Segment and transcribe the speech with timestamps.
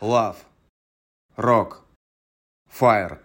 [0.00, 0.36] Love.
[1.36, 1.78] Rock.
[2.70, 3.18] Fire.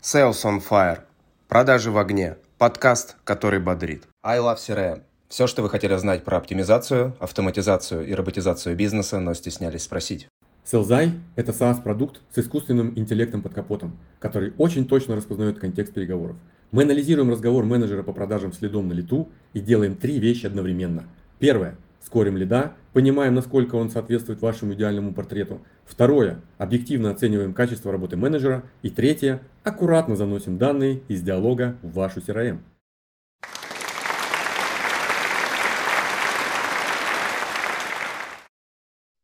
[0.00, 1.00] Sales on Fire.
[1.48, 2.38] Продажи в огне.
[2.56, 4.04] Подкаст, который бодрит.
[4.22, 5.02] I Love CRM.
[5.28, 10.28] Все, что вы хотели знать про оптимизацию, автоматизацию и роботизацию бизнеса, но стеснялись спросить.
[10.64, 16.36] Селзай– это SaaS-продукт с искусственным интеллектом под капотом, который очень точно распознает контекст переговоров.
[16.70, 21.04] Мы анализируем разговор менеджера по продажам следом на лету и делаем три вещи одновременно.
[21.38, 25.60] Первое– скорим лида, понимаем, насколько он соответствует вашему идеальному портрету.
[25.84, 28.64] Второе, объективно оцениваем качество работы менеджера.
[28.82, 32.58] И третье, аккуратно заносим данные из диалога в вашу CRM.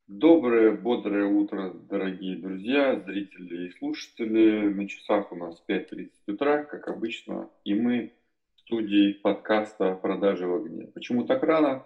[0.09, 4.69] Доброе, бодрое утро, дорогие друзья, зрители и слушатели.
[4.73, 8.13] На часах у нас 5.30 утра, как обычно, и мы
[8.55, 10.87] в студии подкаста «Продажи в огне».
[10.87, 11.85] Почему так рано?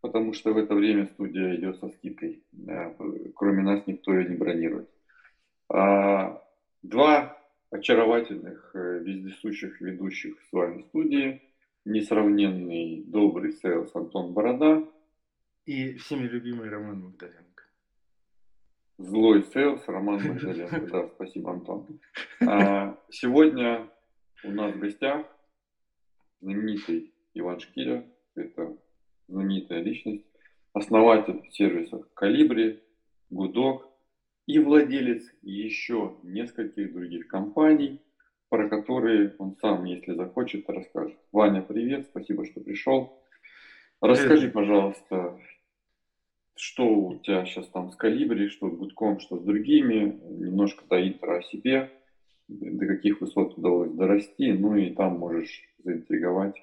[0.00, 2.42] Потому что в это время студия идет со скидкой.
[3.34, 4.88] Кроме нас никто ее не бронирует.
[5.68, 6.42] А,
[6.82, 7.36] два
[7.70, 11.42] очаровательных, э, вездесущих ведущих с вами студии.
[11.84, 14.84] Несравненный, добрый sales Антон Борода.
[15.66, 17.64] И всеми любимый Роман Магдаленко.
[18.98, 20.80] Злой sales Роман Магдаленко.
[20.92, 21.86] Да, спасибо, Антон.
[22.40, 23.88] А, сегодня
[24.44, 25.26] у нас в гостях
[26.40, 28.04] знаменитый Иван Шкиря.
[28.34, 28.76] Это
[29.28, 30.24] знаменитая личность,
[30.72, 32.82] основатель сервисов Калибри,
[33.30, 33.88] Гудок
[34.46, 38.00] и владелец еще нескольких других компаний,
[38.48, 41.18] про которые он сам, если захочет, расскажет.
[41.32, 43.20] Ваня, привет, спасибо, что пришел.
[44.00, 45.38] Расскажи, пожалуйста,
[46.54, 51.06] что у тебя сейчас там с Калибри, что с Гудком, что с другими, немножко до
[51.06, 51.90] интро о себе,
[52.48, 56.56] до каких высот удалось дорасти, ну и там можешь заинтриговать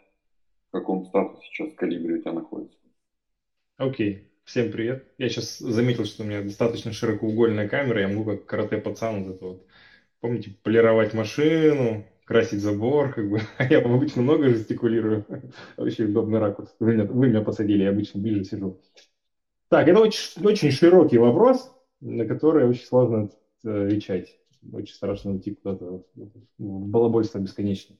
[0.74, 2.80] в каком статусе сейчас калибре у тебя находится.
[3.78, 5.06] Окей, всем привет.
[5.20, 9.36] Я сейчас заметил, что у меня достаточно широкоугольная камера, я могу как карате пацан вот
[9.36, 9.68] это вот,
[10.20, 13.42] помните, полировать машину, красить забор, как бы.
[13.60, 15.28] А я обычно много жестикулирую.
[15.78, 16.76] Очень удобный ракурс.
[16.80, 18.82] Вы меня, вы меня посадили, я обычно ближе сижу.
[19.70, 23.30] Так, это очень, очень широкий вопрос, на который очень сложно
[23.64, 24.40] отвечать.
[24.72, 27.96] Очень страшно уйти куда-то в балабольство бесконечно.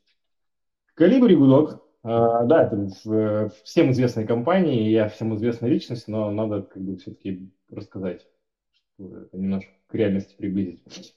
[0.96, 6.98] Калибри гудок да, это всем известной компании, я всем известная личность, но надо как бы
[6.98, 8.28] все-таки рассказать,
[8.74, 11.16] чтобы это немножко к реальности приблизить.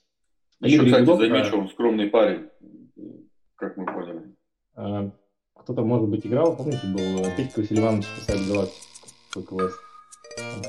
[0.61, 2.49] Еще, кстати, Гудок, замечу, он скромный парень,
[3.55, 4.35] как мы поняли.
[4.75, 5.11] А,
[5.53, 9.73] кто-то, может быть, играл, помните, был Петька Васильеванович спасает галактику КВС.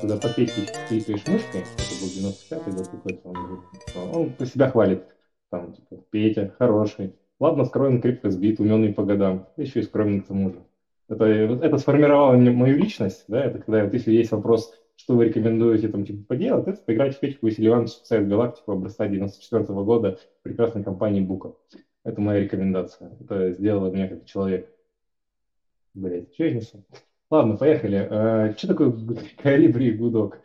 [0.01, 5.15] Когда по Петьке кликаешь мышкой, это был 95-й год какой-то, он, он по себя хвалит.
[5.49, 10.27] Там, типа, Петя, хороший, Ладно, скроен, крепко сбит, уменный по годам, еще и скромен к
[10.27, 10.63] тому же.
[11.07, 15.87] Это, это сформировало мою личность, да, это когда вот если есть вопрос, что вы рекомендуете
[15.87, 20.19] там типа поделать, это поиграть в Петьку Василий Иванович спасает галактику образца 94 -го года
[20.43, 21.53] прекрасной компании Бука.
[22.03, 23.17] Это моя рекомендация.
[23.21, 24.69] Это сделало меня как человек.
[25.93, 26.83] Блять, что я несу?
[27.31, 28.07] Ладно, поехали.
[28.09, 28.93] А, что такое
[29.41, 30.41] Калибри и Гудок?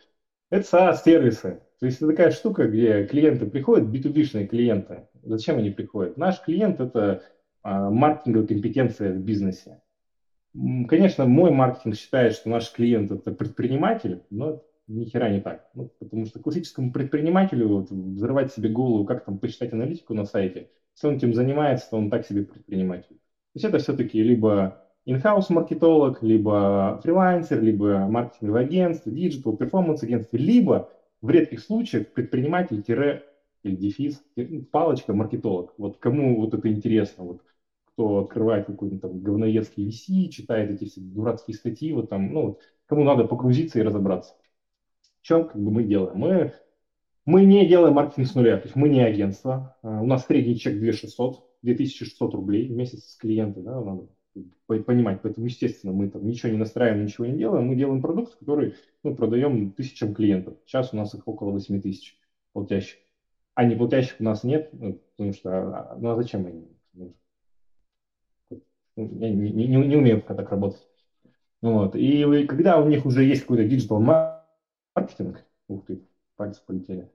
[0.51, 1.61] Это SaaS-сервисы.
[1.81, 5.09] То есть это такая штука, где клиенты приходят, B2B-шные клиенты.
[5.25, 6.17] Зачем они приходят?
[6.17, 7.23] Наш клиент– это
[7.63, 9.81] а, маркетинговая компетенция в бизнесе.
[10.89, 15.69] Конечно, мой маркетинг считает, что наш клиент– это предприниматель, но ни хера не так.
[15.75, 20.69] Ну, потому что классическому предпринимателю вот, взрывать себе голову, как там посчитать аналитику на сайте,
[20.95, 23.15] если он этим занимается, то он так себе предприниматель.
[23.15, 30.37] То есть это все-таки либо in-house маркетолог, либо фрилансер, либо маркетинговое агентство, digital, performance агентство,
[30.37, 32.83] либо в редких случаях предприниматель
[33.65, 34.23] или дефис,
[34.71, 35.75] палочка, маркетолог.
[35.79, 37.43] Вот кому вот это интересно, вот
[37.87, 42.61] кто открывает какой-нибудь там говноедский VC, читает эти все дурацкие статьи, вот там, ну, вот,
[42.87, 44.35] кому надо погрузиться и разобраться.
[45.21, 46.19] В чем как бы мы делаем?
[46.19, 46.53] Мы,
[47.25, 49.77] мы не делаем маркетинг с нуля, то есть мы не агентство.
[49.83, 54.09] А, у нас средний чек 2600, 2600 рублей в месяц с клиента, да, надо
[54.67, 55.23] понимать.
[55.23, 57.67] Поэтому, естественно, мы там ничего не настраиваем, ничего не делаем.
[57.69, 60.59] Мы делаем продукт, который мы продаем тысячам клиентов.
[60.67, 62.19] Сейчас у нас их около 8 тысяч
[62.53, 62.99] платящих.
[63.55, 66.69] А не платящих у нас нет, ну, потому что, а, ну а зачем они?
[66.93, 67.15] Ну,
[68.97, 70.87] я не, не, не умею так работать.
[71.63, 71.97] Вот.
[71.97, 76.01] И когда у них уже есть какой-то digital маркетинг, ух ты,
[76.37, 77.11] пальцы полетели.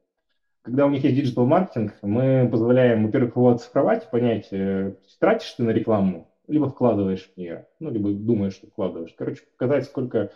[0.61, 5.63] Когда у них есть digital маркетинг, мы позволяем, во-первых, его оцифровать, понять, э, тратишь ты
[5.63, 9.13] на рекламу либо вкладываешь в нее, ну, либо думаешь, что вкладываешь.
[9.15, 10.31] Короче, показать, сколько,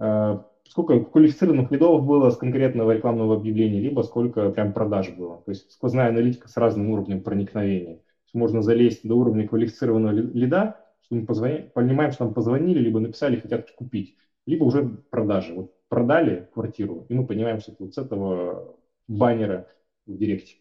[0.00, 0.38] э,
[0.68, 5.42] сколько квалифицированных лидов было с конкретного рекламного объявления, либо сколько прям продаж было.
[5.44, 8.00] То есть сквозная аналитика с разным уровнем проникновения.
[8.32, 13.36] можно залезть до уровня квалифицированного лида, что мы позвони, понимаем, что нам позвонили, либо написали,
[13.36, 14.16] хотят купить,
[14.46, 15.52] либо уже продажи.
[15.52, 18.76] Вот продали квартиру, и мы понимаем, что это вот с этого
[19.08, 19.66] баннера
[20.06, 20.56] в директе.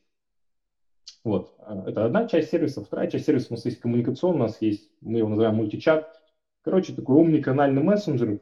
[1.23, 1.55] Вот,
[1.85, 2.83] это одна часть сервиса.
[2.83, 6.07] Вторая часть сервиса у нас есть коммуникационный, у нас есть, мы его называем мультичат.
[6.63, 8.39] Короче, такой умный канальный мессенджер.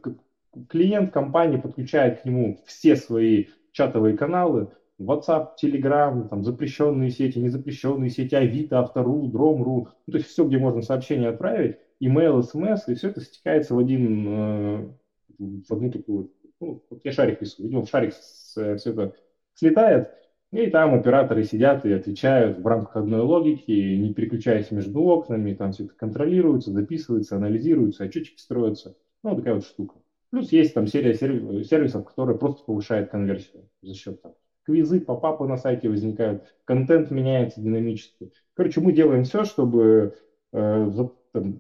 [0.68, 8.10] Клиент компании подключает к нему все свои чатовые каналы, WhatsApp, Telegram, там, запрещенные сети, незапрещенные
[8.10, 12.96] сети, Авито, Автору, Дром.ру, ну, то есть все, где можно сообщение отправить, email, смс, и
[12.96, 14.90] все это стекается в один, э,
[15.38, 19.14] в одну такую, ну, вот я шарик рисую, видимо, в шарик все это
[19.54, 20.10] слетает,
[20.52, 25.72] и там операторы сидят и отвечают в рамках одной логики, не переключаясь между окнами, там
[25.72, 28.98] все это контролируется, записывается, анализируется, отчетчики строятся.
[29.24, 29.99] Ну, такая вот штука.
[30.30, 35.58] Плюс есть там серия сервисов, которые просто повышают конверсию за счет там, квизы, попапы на
[35.58, 38.32] сайте возникают, контент меняется динамически.
[38.54, 40.16] Короче, мы делаем все, чтобы
[40.52, 40.92] э,
[41.32, 41.60] там,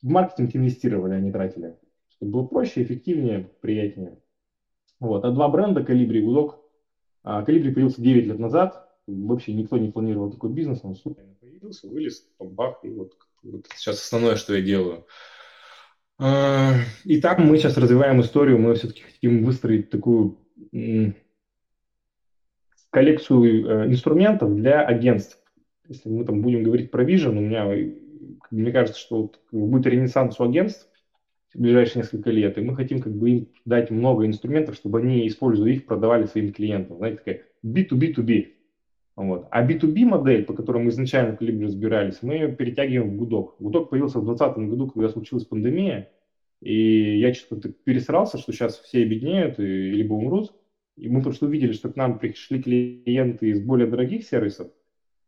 [0.00, 1.76] в маркетинг инвестировали, а не тратили.
[2.08, 4.18] Чтобы было проще, эффективнее, приятнее.
[5.00, 5.24] Вот.
[5.24, 6.60] А два бренда, Калибри и Гудок.
[7.22, 8.88] Калибри появился 9 лет назад.
[9.06, 10.80] Вообще никто не планировал такой бизнес.
[10.82, 13.12] Он случайно появился, вылез, бах, и вот,
[13.42, 15.06] вот сейчас основное, что я делаю.
[16.18, 16.74] А,
[17.04, 20.38] и там мы сейчас развиваем историю, мы все-таки хотим выстроить такую
[22.90, 25.38] коллекцию э, инструментов для агентств.
[25.88, 27.66] Если мы там будем говорить про Vision, у меня,
[28.50, 30.88] мне кажется, что вот будет ренессанс у агентств
[31.52, 35.26] в ближайшие несколько лет, и мы хотим как бы им дать много инструментов, чтобы они,
[35.26, 36.98] используя их, продавали своим клиентам.
[36.98, 38.52] Знаете, такая B2B2B.
[39.16, 39.46] Вот.
[39.50, 43.56] А B2B модель, по которой мы изначально в Калибре разбирались, мы ее перетягиваем в гудок.
[43.60, 46.10] Гудок появился в 2020 году, когда случилась пандемия,
[46.60, 50.52] и я что-то пересрался, что сейчас все обеднеют и либо умрут,
[50.96, 54.68] и мы просто увидели, что к нам пришли клиенты из более дорогих сервисов.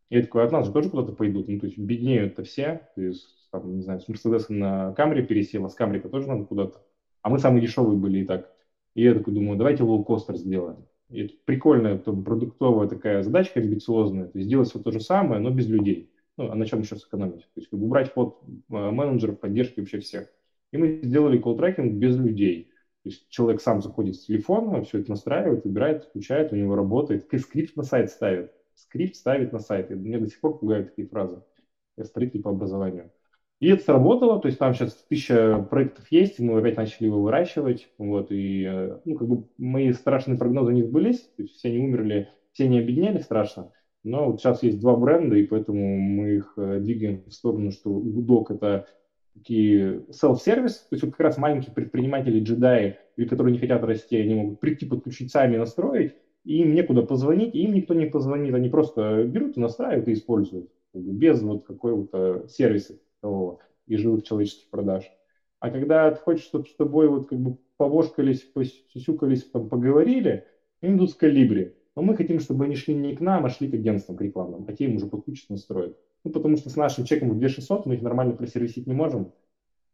[0.09, 1.49] И я такой, от нас же тоже куда-то пойдут.
[1.49, 2.89] Ну, то есть беднеют-то все.
[2.95, 6.45] То есть, там, не знаю, с Мерседеса на Камри пересел, а с Камри-то тоже надо
[6.45, 6.81] куда-то.
[7.23, 8.53] А мы самые дешевые были и так.
[8.95, 10.87] И я такой думаю, давайте лоу-костер сделаем.
[11.09, 14.27] И это прикольная там, продуктовая такая задачка амбициозная.
[14.27, 16.11] То есть сделать все то же самое, но без людей.
[16.37, 17.43] Ну, а на чем еще сэкономить?
[17.43, 20.29] То есть как бы убрать ход э, менеджеров, поддержки вообще всех.
[20.73, 22.71] И мы сделали колл-трекинг без людей.
[23.03, 27.33] То есть человек сам заходит с телефона, все это настраивает, выбирает, включает, у него работает,
[27.33, 28.53] и скрипт на сайт ставит.
[28.75, 29.91] Скрипт ставит на сайт.
[29.91, 31.41] И меня до сих пор пугают такие фразы.
[31.97, 33.11] Я строитель по образованию.
[33.59, 37.89] И это сработало, то есть там сейчас тысяча проектов есть, мы опять начали его выращивать,
[37.97, 41.79] вот, и, э, ну, как бы мои страшные прогнозы не сбылись, то есть все не
[41.79, 43.73] умерли, все не объединяли страшно,
[44.05, 47.89] но вот сейчас есть два бренда, и поэтому мы их э, двигаем в сторону, что
[47.91, 48.89] Гудок– это
[49.33, 54.35] такие self-сервис, то есть вот как раз маленькие предприниматели, джедаи, которые не хотят расти, они
[54.35, 56.13] могут прийти, подключить сами, настроить,
[56.45, 60.13] и им некуда позвонить, и им никто не позвонит, они просто берут и настраивают и
[60.13, 63.57] используют, без вот какого-то сервиса такого
[63.87, 65.11] и живых человеческих продаж.
[65.61, 70.45] А когда ты хочешь, чтобы с тобой вот как бы повошкались, посюсюкались, там, поговорили,
[70.83, 71.73] им идут с калибри.
[71.95, 74.65] Но мы хотим, чтобы они шли не к нам, а шли к агентствам, к рекламным,
[74.67, 75.95] а те им уже подключат, настроят.
[76.25, 79.29] Ну, потому что с нашим чеком в 2600 мы их нормально просервисить не можем.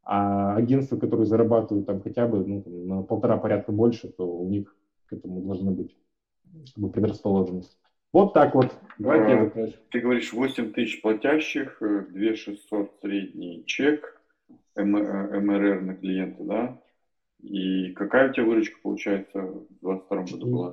[0.02, 4.75] А агентства, которые зарабатывают там хотя бы ну, на полтора порядка больше, то у них
[5.06, 5.94] к этому должна быть
[6.75, 7.76] как бы, предрасположенность.
[8.12, 8.75] Вот так вот.
[8.99, 14.20] Давайте а, Ты говоришь 8 тысяч платящих, 2 600 средний чек,
[14.76, 16.82] МРР на клиента, да?
[17.41, 20.70] И какая у тебя выручка получается в 2022 году была?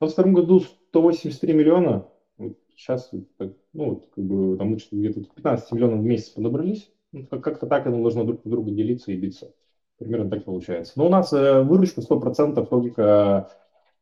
[0.00, 2.08] В 2022 году 183 миллиона.
[2.76, 3.10] Сейчас
[3.72, 6.92] ну, как бы, там где-то 15 миллионов в месяц подобрались.
[7.12, 9.54] Ну, как-то так оно должно друг друга делиться и биться.
[9.98, 10.92] Примерно так получается.
[10.96, 13.50] Но у нас э, выручка 100% только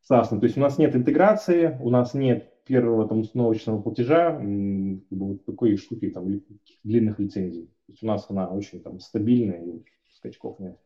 [0.09, 0.29] SaaS.
[0.29, 5.01] То есть у нас нет интеграции, у нас нет первого там установочного платежа, как бы,
[5.09, 6.41] вот такой штуки, там,
[6.83, 7.67] длинных лицензий.
[7.87, 9.83] То есть у нас она очень там стабильная и
[10.13, 10.79] скачков нет.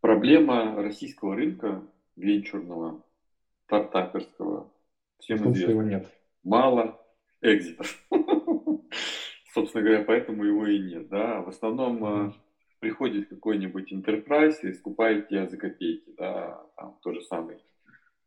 [0.00, 1.82] Проблема российского рынка
[2.16, 3.02] венчурного,
[3.66, 4.72] стартаперского,
[5.18, 5.70] всем известна.
[5.70, 6.06] его нет
[6.42, 7.00] мало
[7.40, 8.02] экзитов.
[9.54, 11.08] Собственно говоря, поэтому его и нет.
[11.08, 11.42] Да?
[11.42, 12.32] В основном mm-hmm.
[12.80, 16.12] Приходит какой-нибудь enterprise и скупает тебя за копейки.
[16.16, 16.62] Да?
[16.76, 17.60] Там то же самое.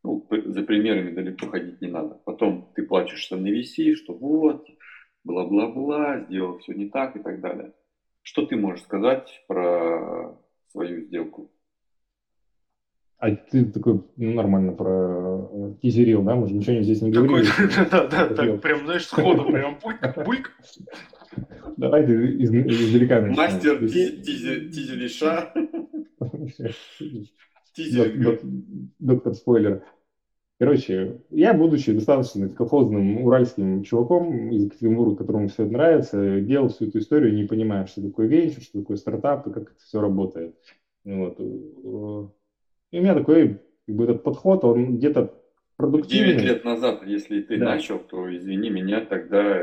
[0.02, 2.20] Ну, за примерами далеко ходить не надо.
[2.24, 4.66] Потом ты плачешься на VC, что вот,
[5.24, 7.72] бла-бла-бла, сделал все не так и так далее.
[8.22, 10.38] Что ты можешь сказать про
[10.70, 11.50] свою сделку?
[13.18, 16.34] А ты такой ну, нормально про э, тизерил, да?
[16.34, 17.48] Мы же ничего здесь не говорили.
[17.90, 19.78] Да, да, да, прям, знаешь, сходу прям
[20.24, 20.50] бульк.
[21.76, 25.52] Давай ты издалека Мастер тизериша.
[27.74, 28.40] Тизер.
[28.98, 29.82] Доктор спойлер.
[30.58, 36.86] Короче, я, будучи достаточно колхозным уральским чуваком из Екатеринбурга, которому все это нравится, делал всю
[36.86, 40.54] эту историю, не понимая, что такое венчур, что такое стартап и как это все работает.
[41.04, 42.34] Вот.
[42.94, 45.34] И у меня такой как бы, этот подход, он где-то
[45.76, 46.34] продуктивный.
[46.34, 47.64] 9 лет назад, если ты да.
[47.64, 49.60] начал, то, извини меня, тогда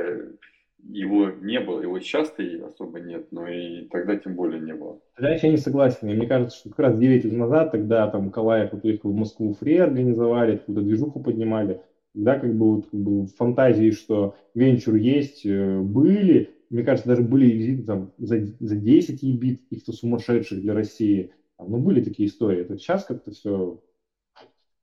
[0.83, 1.81] его не было.
[1.81, 4.99] Его сейчас-то и особо нет, но и тогда тем более не было.
[5.15, 6.09] Тогда я не согласен.
[6.09, 9.15] И мне кажется, что как раз 9 лет назад, тогда там Калаев вот уехал в
[9.15, 11.79] Москву, фри организовали, откуда движуху поднимали.
[12.13, 16.49] Да, как бы, вот, как бы фантазии, что венчур есть, э, были.
[16.69, 21.31] Мне кажется, даже были визиты там за, за 10 ебит, каких-то сумасшедших для России.
[21.67, 22.61] Ну, были такие истории.
[22.61, 23.81] Это сейчас как-то все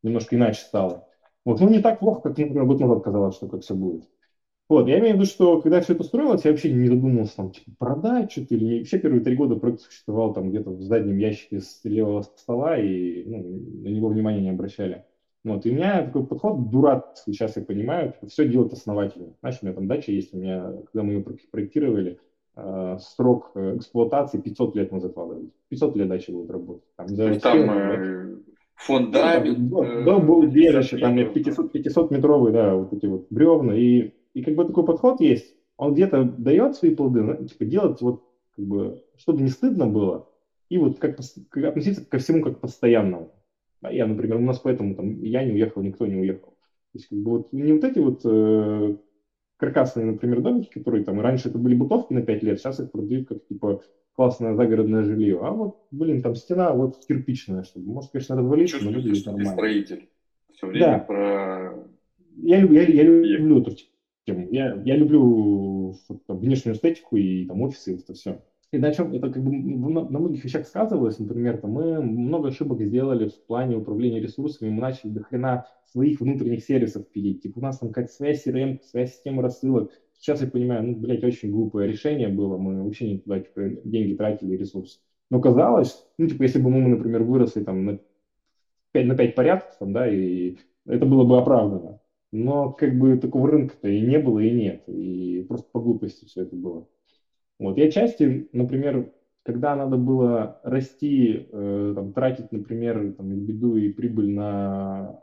[0.02, 1.08] немножко иначе стало.
[1.44, 4.08] Вот, ну, не так плохо, как, например, год назад казалось, что как все будет.
[4.68, 7.52] Вот, я имею в виду, что когда все это строилось, я вообще не задумывался, там,
[7.52, 8.78] типа, продать что-то или не.
[8.80, 13.24] Вообще первые три года проект существовал там где-то в заднем ящике с левого стола, и
[13.24, 13.38] ну,
[13.82, 15.06] на него внимания не обращали.
[15.42, 19.32] Вот, и у меня такой подход дурак, сейчас я понимаю, типа, все делать основательно.
[19.40, 22.20] Знаешь, у меня там дача есть, у меня, когда мы ее проектировали,
[23.00, 25.50] срок э, эксплуатации 500 лет мы закладывали.
[25.68, 26.84] 500 лет дача будет работать.
[26.96, 28.36] Там, за там э,
[28.74, 29.68] фундамент.
[29.70, 34.12] Да, да, да, был убежище, там 500, 500 метровый, да, вот эти вот бревна, и
[34.34, 38.22] и как бы такой подход есть, он где-то дает свои плоды, но, типа делать вот,
[38.54, 40.28] как бы, чтобы не стыдно было,
[40.68, 43.32] и вот как, как относиться ко всему как к постоянному.
[43.80, 46.50] Да, я, например, у нас поэтому там я не уехал, никто не уехал.
[46.50, 48.96] То есть как бы вот не вот эти вот э,
[49.58, 53.28] каркасные, например, домики, которые там раньше это были бытовки на 5 лет, сейчас их продают
[53.28, 53.82] как типа
[54.14, 55.40] классное загородное жилье.
[55.42, 59.52] А вот, блин, там стена вот кирпичная, чтобы, может, конечно, развалиться, но выглядит нормально.
[59.52, 60.08] строитель.
[60.54, 60.98] Все время да.
[60.98, 61.74] про...
[62.36, 63.76] Я, я, я люблю эту
[64.24, 64.48] тему.
[64.50, 65.94] Я, я люблю
[66.26, 68.42] там, внешнюю эстетику и там офисы, и это все.
[68.70, 72.82] И на чем это как бы на, многих вещах сказывалось, например, там, мы много ошибок
[72.82, 77.42] сделали в плане управления ресурсами, мы начали до хрена своих внутренних сервисов пилить.
[77.42, 79.90] Типа у нас там какая-то связь CRM, связь системы рассылок.
[80.18, 84.14] Сейчас я понимаю, ну, блядь, очень глупое решение было, мы вообще не туда типа, деньги
[84.14, 84.98] тратили, ресурсы.
[85.30, 87.98] Но казалось, ну, типа, если бы мы, например, выросли там на
[88.92, 92.00] 5, на 5 порядков, там, да, и это было бы оправдано.
[92.32, 94.82] Но как бы такого рынка-то и не было, и нет.
[94.88, 96.86] И просто по глупости все это было.
[97.58, 97.76] Вот.
[97.76, 99.10] Я части, например,
[99.42, 105.20] когда надо было расти, э, там, тратить, например, там, беду и прибыль на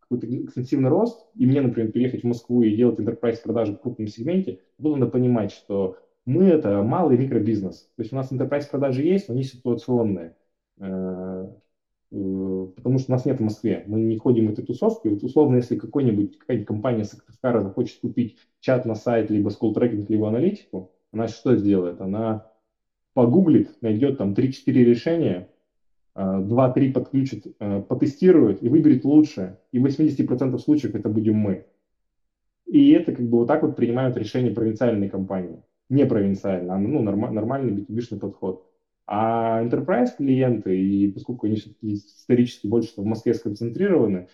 [0.00, 4.08] какой-то экстенсивный рост, и мне, например, переехать в Москву и делать enterprise продажи в крупном
[4.08, 7.90] сегменте, было надо понимать, что мы это малый микробизнес.
[7.96, 10.36] То есть у нас enterprise продажи есть, но они ситуационные.
[10.78, 11.46] Э,
[12.14, 15.56] Э, потому что нас нет в Москве, мы не ходим в эту тусовку, вот условно,
[15.56, 20.92] если какой-нибудь, какая-нибудь компания Сыктывкара захочет купить чат на сайт, либо скол трекинг, либо аналитику,
[21.14, 22.00] она что сделает?
[22.00, 22.50] Она
[23.14, 25.48] погуглит, найдет там 3-4 решения,
[26.16, 29.58] 2-3 э, подключит, э, потестирует и выберет лучшее.
[29.72, 31.66] И в 80% случаев это будем мы.
[32.66, 35.62] И это как бы вот так вот принимают решения провинциальные компании.
[35.88, 38.70] Не провинциальные, а ну, норм, нормальный b подход.
[39.06, 44.28] А enterprise клиенты, и поскольку они все-таки исторически больше в Москве сконцентрированы,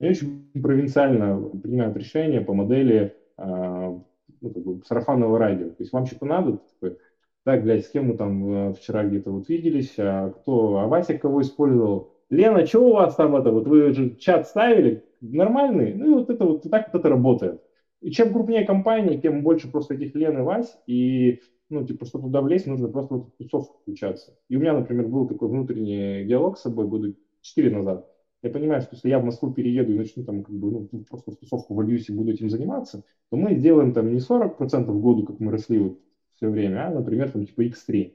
[0.00, 4.00] они очень провинциально принимают решения по модели э,
[4.40, 5.68] ну, как бы сарафанного радио.
[5.68, 6.98] То есть вам что-то надо, такой,
[7.44, 11.16] так, блядь, с кем мы там э, вчера где-то вот виделись, а кто, а Вася
[11.16, 12.12] кого использовал?
[12.28, 15.94] Лена, что у вас там это, вот вы же чат ставили, нормальный?
[15.94, 17.60] Ну и вот это вот, так вот это работает.
[18.00, 22.26] И чем крупнее компания, тем больше просто этих Лен и Вась, и ну, типа, чтобы
[22.26, 24.36] туда влезть, нужно просто в эту тусовку включаться.
[24.48, 28.08] И у меня, например, был такой внутренний диалог с собой года 4 назад.
[28.42, 31.32] Я понимаю, что если я в Москву перееду и начну там, как бы, ну, просто
[31.32, 35.24] в тусовку вольюсь и буду этим заниматься, то мы сделаем там не 40% в году,
[35.24, 35.98] как мы росли вот
[36.36, 38.14] все время, а, например, там, типа X3.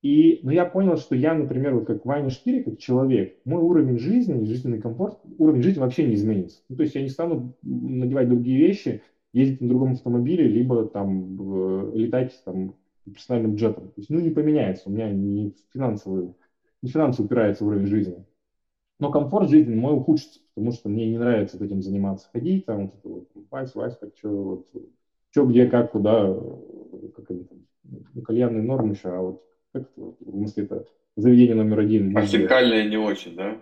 [0.00, 3.98] И, ну, я понял, что я, например, вот как Ваня Штири, как человек, мой уровень
[3.98, 6.62] жизни, жизненный комфорт, уровень жизни вообще не изменится.
[6.68, 11.92] Ну, то есть я не стану надевать другие вещи, ездить на другом автомобиле, либо там
[11.94, 13.88] летать там персональным джетом.
[13.88, 14.88] То есть, ну, не поменяется.
[14.88, 16.34] У меня не финансовый,
[16.82, 18.24] не финансово упирается уровень жизни.
[18.98, 22.28] Но комфорт жизни мой ухудшится, потому что мне не нравится этим заниматься.
[22.32, 24.66] Ходить там, вот вот, Вась, Вась, как что, вот,
[25.30, 26.34] что, где, как, куда,
[27.14, 30.84] как они там, ну, кальянные нормы еще, а вот как это, вот, в Москве это
[31.16, 32.16] заведение номер один.
[32.16, 33.58] А хинкальное не очень, да?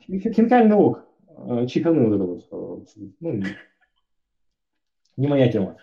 [0.00, 1.04] Хинкальный ок.
[1.28, 2.88] А, чеханы вот это вот.
[3.20, 3.42] Ну,
[5.16, 5.76] не моя тема.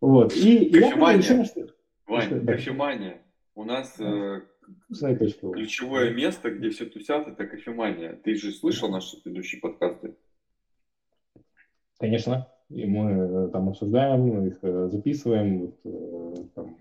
[0.00, 0.34] Вот.
[0.34, 1.68] И, и я понял, что...
[2.06, 3.22] Вань, что, кофемания.
[3.54, 4.42] У нас э,
[5.52, 8.18] ключевое место, где все тусят, это кофемания.
[8.22, 10.14] Ты же слышал наши предыдущие подкасты?
[11.98, 12.48] Конечно.
[12.68, 15.58] И мы э, там обсуждаем, их э, записываем.
[15.60, 16.76] Вот, э, там.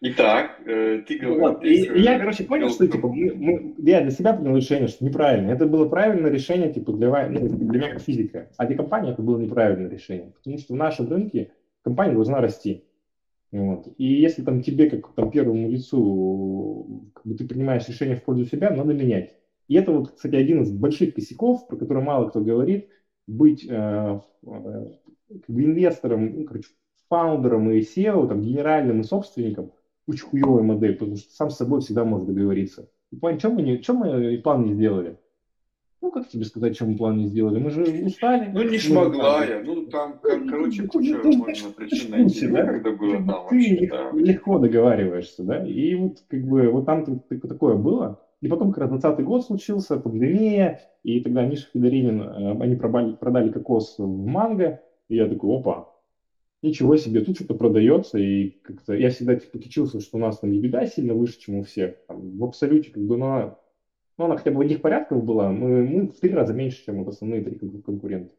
[0.00, 1.86] Итак, э, ты говоришь...
[1.96, 3.12] Я, короче, понял, что типа,
[3.78, 5.50] я для себя принял решение, что неправильно.
[5.50, 8.50] Это было правильное решение типа, для, ну, для меня как физика.
[8.56, 10.32] А для компании это было неправильное решение.
[10.36, 11.50] Потому что в нашем рынке
[11.86, 12.84] компания должна расти.
[13.52, 13.86] Вот.
[13.96, 18.44] И если там тебе, как там, первому лицу, как бы ты принимаешь решение в пользу
[18.44, 19.36] себя, надо менять.
[19.68, 22.88] И это вот, кстати, один из больших косяков, про который мало кто говорит,
[23.28, 24.90] быть э, э,
[25.28, 26.70] как бы инвестором, ну, короче,
[27.08, 29.70] фаундером и SEO, там, генеральным и собственником,
[30.08, 32.88] очень хуевая модель, потому что сам с собой всегда можно договориться.
[33.12, 35.18] И план, чем мы, чем мы и план не сделали?
[36.06, 37.58] Ну, как тебе сказать, чем план не сделали?
[37.58, 38.48] Мы же устали.
[38.54, 39.60] Ну, не смогла я.
[39.60, 42.64] Ну, там, как, короче, ну, куча ну, можно причин найти, да?
[42.64, 44.10] когда было там вообще, Ты да.
[44.14, 45.66] легко договариваешься, да?
[45.66, 48.20] И вот, как бы, вот там такое было.
[48.40, 53.14] И потом, как раз 20 год случился, пандемия, и тогда Миша Федоринин, э, они продали,
[53.14, 55.92] продали кокос в манго, и я такой, опа,
[56.62, 60.52] ничего себе, тут что-то продается, и как-то я всегда типа кичился, что у нас там
[60.52, 61.96] ебеда сильно выше, чем у всех.
[62.06, 63.56] Там, в абсолюте, как бы, ну,
[64.18, 67.04] ну, она хотя бы в одних порядках была, мы, мы в три раза меньше, чем
[67.04, 68.32] вот основные три конкурента.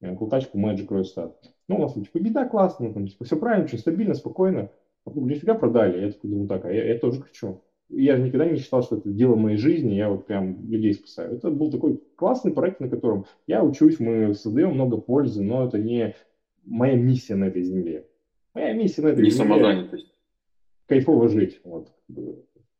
[0.00, 1.32] Э, Култачку, Magic, Roystat.
[1.68, 4.70] Ну, у нас типа беда классная, там, типа, все правильно, все стабильно, спокойно.
[5.04, 6.04] А потом нифига продали.
[6.04, 7.62] Я такой думаю, так, а я, я тоже хочу.
[7.88, 11.36] Я же никогда не считал, что это дело моей жизни, я вот прям людей спасаю.
[11.36, 15.78] Это был такой классный проект, на котором я учусь, мы создаем много пользы, но это
[15.78, 16.14] не
[16.64, 18.08] моя миссия на этой земле.
[18.54, 19.44] Моя миссия на этой не земле...
[19.44, 20.14] Не самозанятость.
[20.86, 21.60] Кайфово жить.
[21.64, 21.92] Вот.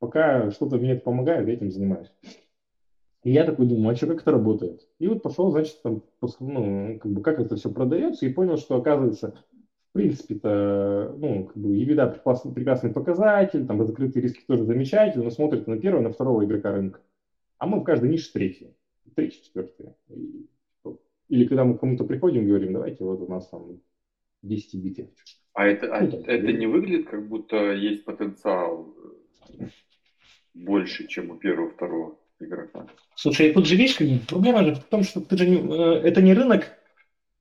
[0.02, 2.12] Пока что-то мне это помогает, я этим занимаюсь.
[3.22, 4.80] И я такой думаю, а что, как это работает?
[4.98, 6.02] И вот пошел, значит, там,
[6.40, 9.38] ну, как бы, как это все продается, и понял, что, оказывается,
[9.90, 15.30] в принципе-то, ну, как бы, EBITDA прекрасный, прекрасный показатель, там, закрытые риски тоже замечательно, но
[15.30, 17.00] смотрит на первого, на второго игрока рынка.
[17.58, 18.74] А мы в каждой нише третьи,
[19.14, 19.94] третьи, четвертые.
[21.28, 23.78] Или когда мы к кому-то приходим, говорим, давайте, вот у нас там
[24.42, 25.08] 10 бит
[25.54, 28.96] А это, а, ну, это не выглядит, как будто есть потенциал
[30.54, 32.86] больше, чем у первого, второго игрока.
[33.14, 36.34] Слушай, тут же видишь, проблема же в том, что ты же не, э, это не
[36.34, 36.72] рынок.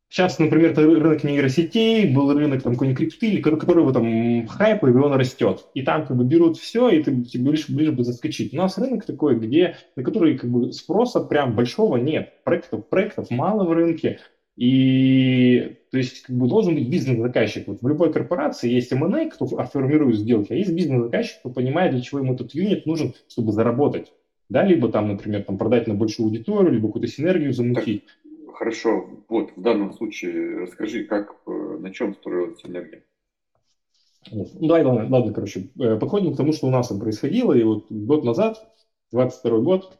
[0.09, 5.13] Сейчас, например, это рынок нейросетей, был рынок там какой-нибудь крипты, которого там хайп, и он
[5.13, 5.65] растет.
[5.73, 8.53] И там как бы берут все, и ты тебе лишь ближе бы заскочить.
[8.53, 12.43] У нас рынок такой, где, на который как бы спроса прям большого нет.
[12.43, 14.19] Проектов, проектов мало в рынке.
[14.57, 17.67] И то есть как бы должен быть бизнес-заказчик.
[17.67, 22.01] Вот в любой корпорации есть M&A, кто формирует сделки, а есть бизнес-заказчик, кто понимает, для
[22.01, 24.13] чего ему этот юнит нужен, чтобы заработать.
[24.49, 28.03] Да, либо там, например, там, продать на большую аудиторию, либо какую-то синергию замутить.
[28.05, 33.03] Так, хорошо, вот в данном случае расскажи, как, э, на чем строилась синергия?
[34.29, 37.63] Ну, давай, ладно, ладно, короче, э, подходим к тому, что у нас там происходило, и
[37.63, 38.57] вот год назад,
[39.11, 39.97] 22 год,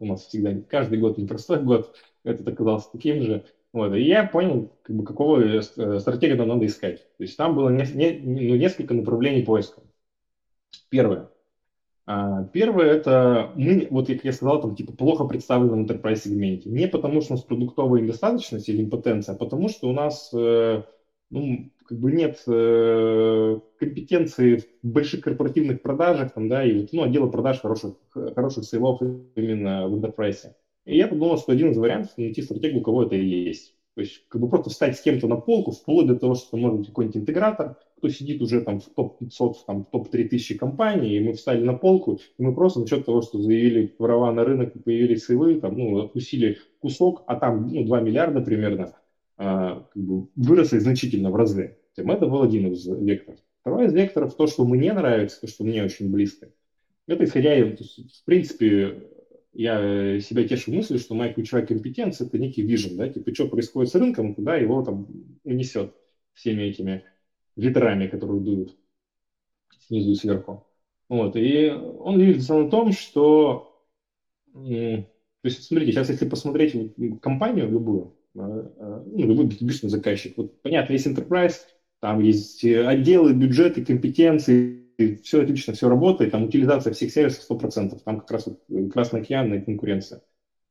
[0.00, 4.70] у нас всегда, каждый год непростой год, этот оказался таким же, вот, и я понял,
[4.82, 6.98] как бы, какого э, стратегию нам надо искать.
[7.16, 9.80] То есть там было не, не, ну, несколько направлений поиска.
[10.90, 11.30] Первое.
[12.04, 16.68] А, первое это мы, вот как я сказал, там типа плохо представлены в enterprise сегменте.
[16.68, 20.82] Не потому, что у нас продуктовая недостаточность или импотенция, а потому что у нас э,
[21.30, 27.04] ну, как бы нет э, компетенции в больших корпоративных продажах, там, да, и вот, ну,
[27.04, 29.00] отдела продаж хороших, хороших сейлов
[29.34, 30.52] именно в enterprise.
[30.84, 33.74] И я подумал, что один из вариантов найти стратегию, у кого это и есть.
[33.94, 36.78] То есть как бы просто встать с кем-то на полку, вплоть до того, что может
[36.78, 41.34] быть какой-нибудь интегратор, кто сидит уже там в топ-500, там, в топ-3000 компаний, и мы
[41.34, 44.78] встали на полку, и мы просто за счет того, что заявили права на рынок, и
[44.78, 48.92] появились сейлы, там, ну, откусили кусок, а там, ну, 2 миллиарда примерно,
[49.36, 51.76] а, как бы выросли значительно в разы.
[51.94, 53.38] Это был один из векторов.
[53.60, 56.48] Второй из векторов, то, что мне нравится, то, что мне очень близко,
[57.06, 59.02] это исходя, в принципе,
[59.52, 63.48] я э, себя тешу мыслью, что моя ключевая компетенция– это некий вижен, да, типа, что
[63.48, 65.06] происходит с рынком, куда его там
[65.44, 65.94] унесет
[66.32, 67.04] всеми этими
[67.56, 68.76] ветрами, которые дуют
[69.86, 70.66] снизу и сверху.
[71.08, 73.84] Вот, и он видится на том, что,
[74.54, 75.04] то
[75.44, 76.74] есть, смотрите, сейчас если посмотреть
[77.20, 81.56] компанию любую, э, э, ну, любой b заказчик, вот понятно, есть enterprise,
[82.00, 84.81] там есть отделы, бюджеты, компетенции,
[85.22, 89.52] все отлично, все работает, там утилизация всех сервисов 100%, там как раз вот Красный океан
[89.54, 90.22] и конкуренция.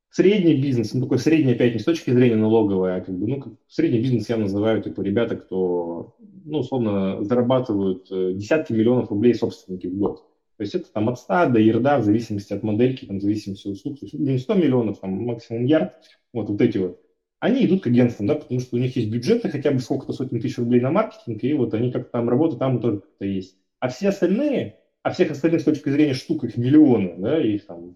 [0.10, 3.58] Средний бизнес, ну такой средний опять не с точки зрения налоговой, а как бы, ну,
[3.70, 9.88] средний бизнес я называю, типа, ребята, кто, ну, условно, зарабатывают э, десятки миллионов рублей собственники
[9.88, 10.26] в год.
[10.58, 13.70] То есть это там от 100 до ерда, в зависимости от модельки, там, в зависимости
[13.70, 14.00] от услуг.
[14.00, 15.94] То есть не 100 миллионов, там, максимум ярд,
[16.34, 17.00] вот, вот эти вот.
[17.40, 20.40] Они идут к агентствам, да, потому что у них есть бюджеты хотя бы сколько-то сотен
[20.40, 23.58] тысяч рублей на маркетинг, и вот они как-то там работают, там тоже как-то есть.
[23.82, 27.96] А все остальные, а всех остальных с точки зрения штук их миллионы, да, их там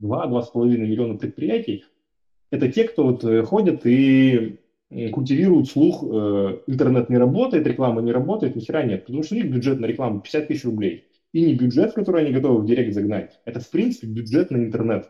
[0.00, 1.84] два-два с половиной миллиона предприятий,
[2.50, 4.58] это те, кто вот э, ходят и
[5.12, 9.38] культивируют слух, э, интернет не работает, реклама не работает, ни хера нет, потому что у
[9.38, 11.06] них бюджет на рекламу 50 тысяч рублей.
[11.32, 15.08] И не бюджет, который они готовы в директ загнать, это, в принципе, бюджет на интернет.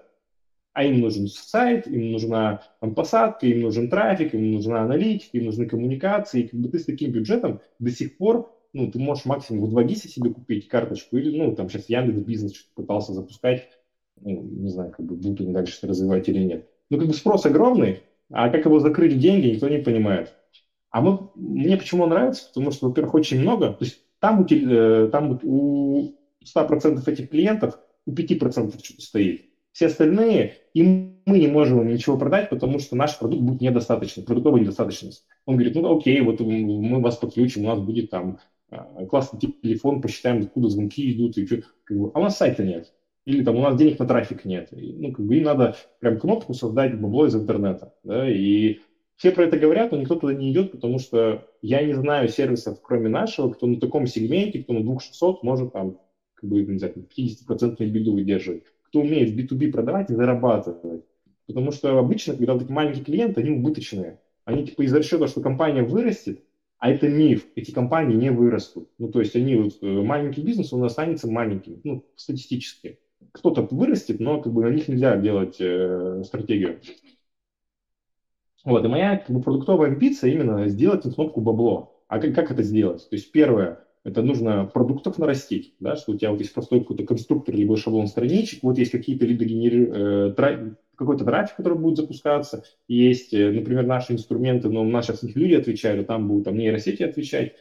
[0.75, 5.47] А им нужен сайт, им нужна там, посадка, им нужен трафик, им нужна аналитика, им
[5.47, 6.43] нужны коммуникации.
[6.43, 9.71] И как бы ты с таким бюджетом до сих пор ну, ты можешь максимум в
[9.71, 13.69] 2 гиса себе купить карточку, или, ну, там сейчас Яндекс Бизнес что-то пытался запускать,
[14.21, 16.69] ну, не знаю, как бы будут они дальше развивать или нет.
[16.91, 20.35] Ну, как бы спрос огромный, а как его закрыть деньги, никто не понимает.
[20.91, 22.49] А мы, мне почему нравится?
[22.49, 23.69] Потому что, во-первых, очень много.
[23.71, 26.13] То есть там, э, там у
[26.45, 29.47] 100% этих клиентов у 5% что-то стоит.
[29.73, 34.63] Все остальные, им мы не можем ничего продать, потому что наш продукт будет недостаточный, продуктовая
[34.63, 35.25] недостаточность.
[35.47, 38.39] Он говорит, ну окей, вот мы вас подключим, у нас будет там
[39.09, 42.93] классный телефон, посчитаем, откуда звонки идут, и что, как бы, а у нас сайта нет.
[43.27, 44.69] Или там у нас денег на трафик нет.
[44.73, 47.91] И, ну, как бы им надо прям кнопку создать бабло из интернета.
[48.03, 48.79] Да, и
[49.17, 52.79] все про это говорят, но никто туда не идет, потому что я не знаю сервисов,
[52.81, 55.95] кроме нашего, кто на таком сегменте, кто на 2600 может там,
[56.35, 61.03] как бы, не знаю, 50% биду выдерживать кто умеет B2B продавать и зарабатывать.
[61.47, 64.17] Потому что обычно, когда вот эти маленькие клиенты, они убыточные.
[64.45, 66.39] Они типа из расчета, что компания вырастет,
[66.81, 67.47] а это миф.
[67.55, 68.89] Эти компании не вырастут.
[68.99, 72.99] Ну, то есть они, вот, э, маленький бизнес, он останется маленьким, ну, статистически.
[73.33, 76.81] Кто-то вырастет, но как бы на них нельзя делать э, стратегию.
[78.65, 82.03] Вот, и моя как бы, продуктовая амбиция именно сделать кнопку бабло.
[82.09, 83.09] А как, как это сделать?
[83.09, 87.05] То есть первое, это нужно продуктов нарастить, да, что у тебя вот есть простой какой-то
[87.05, 90.33] конструктор, либо шаблон страничек, вот есть какие-то лидогенери...
[90.33, 95.23] э, какой-то трафик, который будет запускаться, есть, э, например, наши инструменты, но у нас сейчас
[95.23, 97.55] них люди отвечают, а там будут там нейросети отвечать,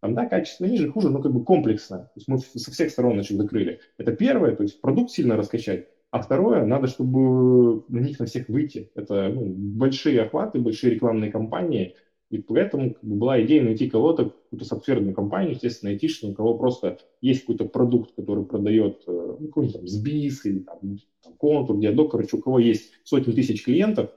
[0.00, 1.98] там, да, качество ниже, хуже, но как бы комплексно.
[1.98, 3.80] То есть мы со всех сторон значит, закрыли.
[3.96, 5.88] Это первое, то есть продукт сильно раскачать.
[6.10, 8.90] А второе, надо, чтобы на них на всех выйти.
[8.94, 11.96] Это ну, большие охваты, большие рекламные кампании,
[12.30, 16.56] и поэтому как бы, была идея найти кого-то, какую-то софтверную компанию, естественно, айтишную, у кого
[16.56, 20.78] просто есть какой-то продукт, который продает э, ну, какой-нибудь там Сбис или там,
[21.22, 24.10] там контур, диадок, короче, у кого есть сотни тысяч клиентов,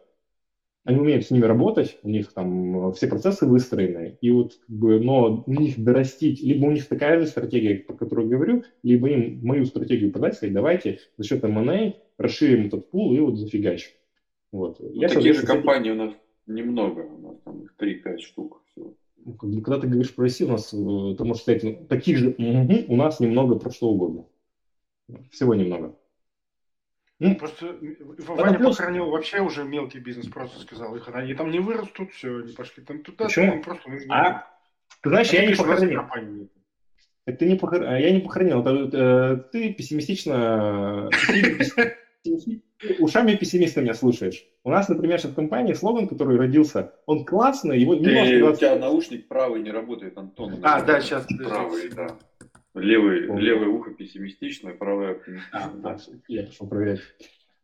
[0.83, 4.99] они умеют с ними работать, у них там все процессы выстроены, и вот как бы,
[5.01, 9.09] но у них дорастить, либо у них такая же стратегия, про которую я говорю, либо
[9.09, 13.91] им мою стратегию продать, сказать, давайте за счет M&A расширим этот пул и вот зафигачим.
[14.53, 14.79] Вот.
[14.79, 16.13] Ну, я такие же компании у нас
[16.47, 18.93] немного, у нас там их 3-5 штук всего.
[19.17, 22.35] Ну, когда ты говоришь про Россию, у нас, э, ты можешь сказать, ну, таких же
[22.87, 24.25] у нас немного про что угодно.
[25.31, 25.95] Всего немного.
[27.19, 27.77] Ну, просто
[28.27, 28.77] Ваня плюс...
[28.77, 32.83] похоронил вообще уже мелкий бизнес, просто сказал, их они там не вырастут, все, они пошли
[32.83, 33.51] там туда, Почему?
[33.53, 34.15] Там просто нужно...
[34.15, 34.47] А,
[35.01, 36.49] ты знаешь, а я не похоронил.
[37.25, 37.83] Это не похор...
[37.83, 41.09] Я не похоронил, это, э, ты пессимистично
[42.99, 44.45] ушами пессимиста меня слушаешь.
[44.63, 48.55] У нас, например, сейчас в компании слоган, который родился, он классный, его не Ты, У
[48.55, 50.59] тебя наушник правый не работает, Антон.
[50.63, 51.25] А, да, сейчас.
[51.43, 52.07] Правый, да.
[52.73, 55.61] Левый, левое ухо пессимистичное, правое оптимистичное.
[55.63, 55.97] А, да.
[56.27, 56.99] Я пошел проверять.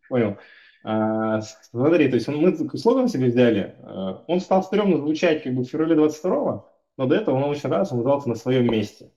[0.10, 0.38] Понял.
[0.84, 5.54] А, смотри, то есть он, мы слоган себе взяли, а, он стал стрёмно звучать как
[5.54, 9.12] бы в феврале 22 но до этого он очень раз, он назывался на своем месте.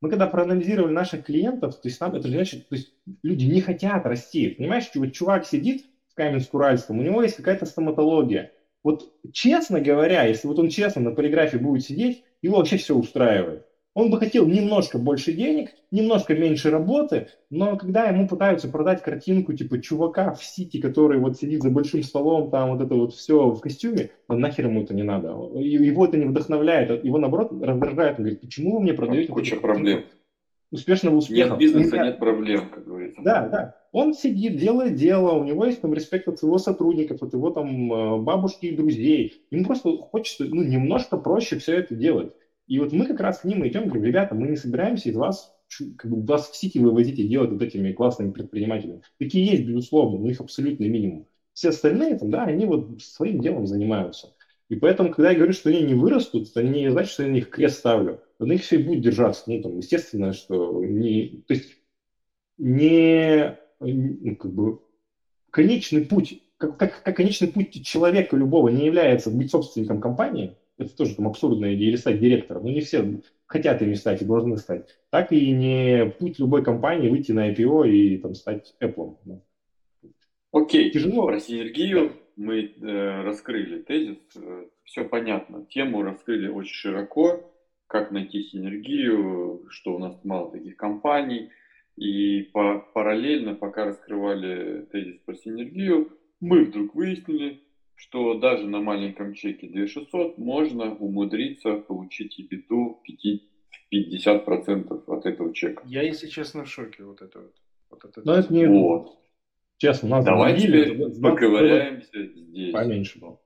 [0.00, 4.06] Мы когда проанализировали наших клиентов, то есть нам это значит, то есть люди не хотят
[4.06, 4.48] расти.
[4.48, 8.52] Понимаешь, вот чувак сидит в Каменск-Уральском, у него есть какая-то стоматология.
[8.82, 13.66] Вот честно говоря, если вот он честно на полиграфе будет сидеть, его вообще все устраивает.
[13.94, 19.52] Он бы хотел немножко больше денег, немножко меньше работы, но когда ему пытаются продать картинку
[19.52, 23.50] типа чувака в Сити, который вот сидит за большим столом, там вот это вот все
[23.50, 25.30] в костюме, то нахер ему это не надо.
[25.56, 28.18] Его это не вдохновляет, его наоборот раздражает.
[28.18, 29.32] Он говорит, почему вы мне продаете...
[29.32, 30.04] Куча проблем.
[30.70, 31.50] Успешного успеха.
[31.50, 33.20] Нет бизнеса, нет проблем, как говорится.
[33.24, 33.76] Да, да.
[33.90, 37.92] Он сидит, делает дело, у него есть там респект от его сотрудников, от его там
[37.92, 39.42] э, бабушки и друзей.
[39.50, 42.32] Ему просто хочется ну, немножко проще все это делать.
[42.70, 45.52] И вот мы как раз к ним идем, говорим, ребята, мы не собираемся из вас,
[45.98, 49.02] как бы, вас в сити вывозить и делать вот этими классными предпринимателями.
[49.18, 51.26] Такие есть, безусловно, но их абсолютный минимум.
[51.52, 54.36] Все остальные там, да, они вот своим делом занимаются.
[54.68, 57.32] И поэтому, когда я говорю, что они не вырастут, это не значит, что я на
[57.32, 58.22] них крест ставлю.
[58.38, 59.42] На них все и будет держаться.
[59.48, 61.42] Ну, там, естественно, что не...
[61.48, 61.76] То есть
[62.56, 63.58] не...
[63.80, 64.78] Ну, как бы,
[65.50, 70.96] конечный путь, как, как, как конечный путь человека любого не является быть собственником компании, это
[70.96, 72.64] тоже там абсурдная идея, или стать директором.
[72.64, 74.98] Ну, не все хотят ими стать и должны стать.
[75.10, 79.16] Так и не путь любой компании выйти на IPO и там стать Apple.
[80.52, 81.26] Окей, Тяжело.
[81.26, 85.66] про синергию мы э, раскрыли тезис, э, все понятно.
[85.66, 87.52] Тему раскрыли очень широко,
[87.86, 91.50] как найти синергию, что у нас мало таких компаний.
[91.96, 97.60] И по параллельно, пока раскрывали тезис про синергию, мы вдруг выяснили,
[98.00, 102.96] что даже на маленьком чеке 2600 можно умудриться получить EBITDA
[103.92, 105.82] 50% от этого чека.
[105.84, 107.54] Я, если честно, в шоке вот это вот.
[107.90, 108.66] вот это Но это не...
[108.66, 109.18] Вот.
[109.76, 112.72] Честно, нас Давай теперь поковыряемся здесь.
[112.72, 113.38] Поменьше было.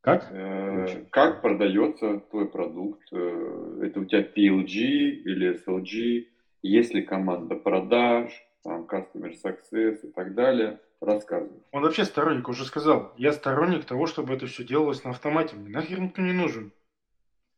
[0.00, 0.30] Как?
[0.30, 3.02] Э, как продается твой продукт?
[3.12, 6.26] Э, это у тебя PLG или SLG?
[6.62, 8.30] Есть ли команда продаж,
[8.62, 10.80] там, Customer Success и так далее?
[11.00, 11.60] Рассказывай.
[11.72, 13.12] Он вообще сторонник, уже сказал.
[13.16, 15.56] Я сторонник того, чтобы это все делалось на автомате.
[15.56, 16.72] Мне нахер никто не нужен.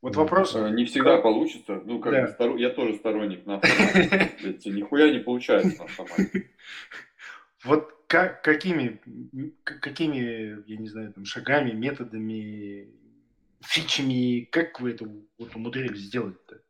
[0.03, 0.55] Вот вопрос.
[0.55, 1.23] Э, не всегда как...
[1.23, 1.81] получится.
[1.85, 2.23] Ну, как да.
[2.23, 2.57] бы стор...
[2.57, 4.59] я тоже сторонник на автомате.
[4.71, 6.51] Нихуя не получается на автомате.
[7.65, 9.01] Вот как, какими,
[9.65, 12.89] какими, я не знаю, там, шагами, методами,
[13.61, 16.61] фичами, как вы это вот умудрились сделать-то?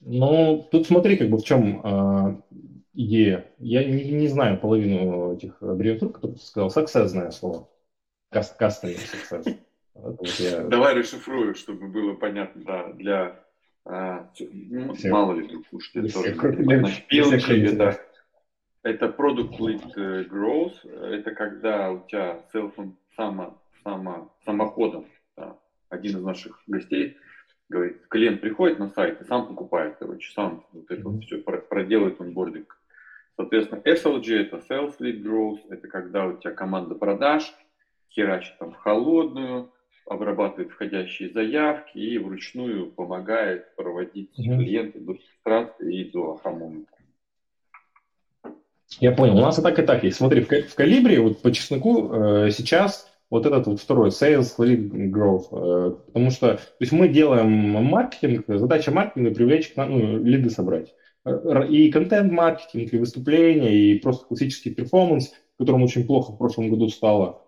[0.00, 2.42] Ну, тут смотри, как бы в чем э,
[2.92, 3.46] идея.
[3.58, 6.68] Я не, не знаю половину этих аббревиатур, которые ты сказал.
[6.68, 7.68] Success знаю слово.
[8.32, 9.58] Customer success.
[9.94, 10.62] Вот я...
[10.62, 13.44] Давай расшифрую, чтобы было понятно, да, для
[13.84, 16.34] а, ну, мало ли вдруг слушатели тоже.
[16.34, 18.00] Значит, PLG это,
[18.82, 26.18] это Product Lead э, Growth, это когда у тебя self само, само, самоходом, да, один
[26.18, 27.16] из наших гостей
[27.70, 32.20] говорит, клиент приходит на сайт и сам покупает, короче, сам вот это вот все проделает
[32.20, 32.76] онбординг.
[33.36, 37.52] Соответственно, SLG это Sales Lead Growth, это когда у тебя команда продаж
[38.10, 39.72] херачит там в холодную,
[40.06, 44.58] обрабатывает входящие заявки и вручную помогает проводить угу.
[44.58, 46.92] клиента до регистрации и до ахомомента.
[48.98, 49.38] Я понял.
[49.38, 50.16] У нас и так, и так есть.
[50.16, 54.90] Смотри, в, в калибре, вот по чесноку, э, сейчас вот этот вот второй, sales lead
[55.12, 60.92] growth, э, потому что, то есть мы делаем маркетинг, задача маркетинга привлечь, ну, лиды собрать.
[61.68, 67.42] И контент-маркетинг, и выступления, и просто классический перформанс, которым очень плохо в прошлом году стало.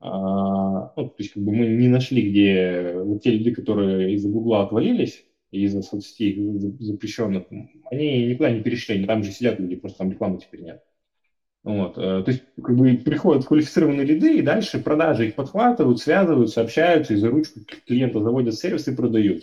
[0.00, 4.28] А, ну, то есть как бы мы не нашли, где вот те люди, которые из-за
[4.28, 6.38] Гугла отвалились, из-за соцсетей
[6.78, 7.44] запрещенных,
[7.90, 10.82] они никуда не перешли, они там же сидят люди, просто там рекламы теперь нет.
[11.62, 16.48] Вот, э, то есть как бы приходят квалифицированные лиды, и дальше продажи их подхватывают, связывают,
[16.48, 19.42] сообщаются, и за ручку клиента заводят сервис и продают.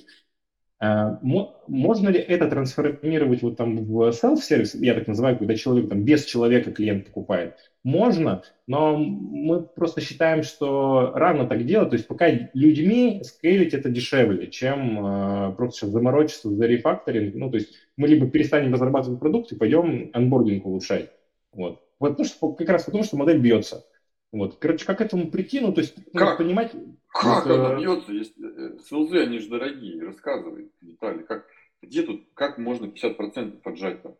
[0.80, 1.20] А,
[1.68, 6.26] можно ли это трансформировать вот там в self-сервис, я так называю, когда человек там без
[6.26, 7.56] человека клиент покупает?
[7.84, 13.90] Можно, но мы просто считаем, что рано так делать, то есть пока людьми скейлить это
[13.90, 19.20] дешевле, чем э, просто сейчас заморочиться за рефакторинг, ну то есть мы либо перестанем разрабатывать
[19.20, 21.10] продукт и пойдем анбординг улучшать.
[21.54, 21.82] Вот.
[22.00, 23.84] Вот потому что, как раз потому, что модель бьется.
[24.32, 24.58] Вот.
[24.60, 26.38] Короче, как к этому прийти, ну, то есть, как?
[26.38, 26.74] понимать...
[27.08, 28.12] Как вот, она бьется?
[28.12, 28.78] Если...
[28.80, 31.24] СЛЗ, они же дорогие, рассказывай детали.
[31.24, 31.46] Как,
[31.82, 34.18] где тут, как можно 50% отжать-то?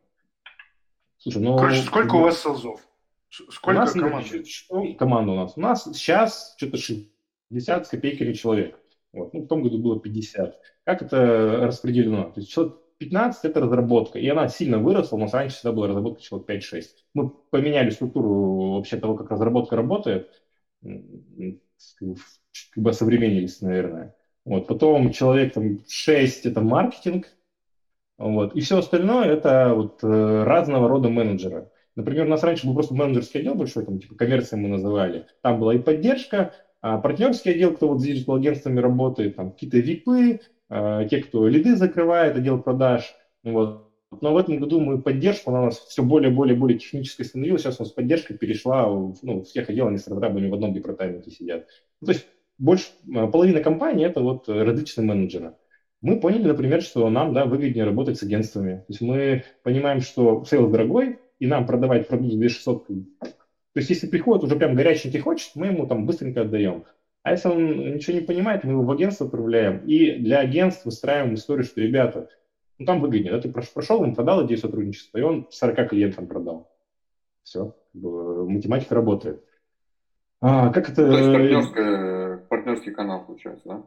[1.18, 1.58] Слушай, ну...
[1.58, 2.82] Короче, сколько у вас СЛЗов?
[3.30, 4.48] Сколько у нас, команд?
[4.48, 5.54] Что команда у нас?
[5.58, 8.80] У нас сейчас что-то 60 с копейками человек.
[9.12, 9.34] Вот.
[9.34, 10.60] Ну, в том году было 50.
[10.86, 12.32] Как это распределено?
[12.32, 15.88] То есть человек 15 это разработка, и она сильно выросла, у нас раньше всегда была
[15.88, 16.84] разработка человек 5-6.
[17.14, 20.30] Мы поменяли структуру вообще того, как разработка работает,
[20.82, 22.18] как
[22.76, 24.16] бы современнились, наверное.
[24.46, 24.68] Вот.
[24.68, 27.28] Потом человек там 6 это маркетинг,
[28.18, 28.56] вот.
[28.56, 31.70] и все остальное это вот э, разного рода менеджеры.
[31.96, 35.28] Например, у нас раньше был просто менеджерский отдел большой, там типа коммерция мы называли.
[35.42, 40.40] Там была и поддержка, а партнерский отдел, кто вот с диджитал-агентствами работает, там какие-то випы,
[40.70, 43.14] те, кто лиды закрывает, отдел продаж.
[43.44, 43.88] Вот.
[44.22, 47.62] Но в этом году мы поддержку, она у нас все более, более, более технической становилась.
[47.62, 51.32] Сейчас у нас поддержка перешла, в, ну, всех отделов, они с разрабами в одном департаменте
[51.32, 51.68] сидят.
[52.00, 52.26] Ну, то есть
[52.58, 55.56] больше, э, половина компании это вот различные менеджеры.
[56.02, 58.78] Мы поняли, например, что нам да, выгоднее работать с агентствами.
[58.78, 62.88] То есть мы понимаем, что sale дорогой, и нам продавать продукт за 2600.
[62.88, 62.96] То
[63.76, 66.86] есть если приходит уже прям горяченький хочет, мы ему там быстренько отдаем.
[67.28, 69.86] А если он ничего не понимает, мы его в агентство отправляем.
[69.86, 72.30] И для агентства выстраиваем историю, что, ребята,
[72.78, 73.34] ну там выгоднее.
[73.34, 73.42] Да?
[73.42, 76.72] Ты прошел, им продал идею сотрудничества, и он 40 клиентам продал.
[77.44, 79.44] Все, математика работает.
[80.40, 81.06] А, как это...
[81.06, 83.84] То есть партнерский канал получается, да?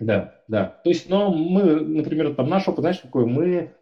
[0.00, 0.80] Да, да.
[0.82, 3.26] То есть, но мы, например, там наш опыт, знаешь, какой?
[3.26, 3.74] Мы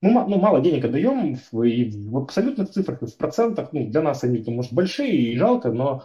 [0.00, 4.42] мы ну, мало денег отдаем, и в абсолютных цифрах, в процентах, ну, для нас они,
[4.50, 6.04] может, большие и жалко, но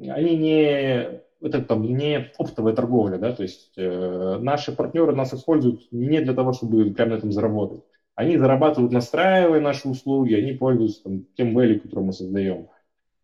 [0.00, 5.90] они не это там не оптовая торговля, да, то есть э, наши партнеры нас используют
[5.90, 7.82] не для того, чтобы прямо на этом заработать.
[8.14, 12.68] Они зарабатывают, настраивая наши услуги, они пользуются там, тем value, который мы создаем.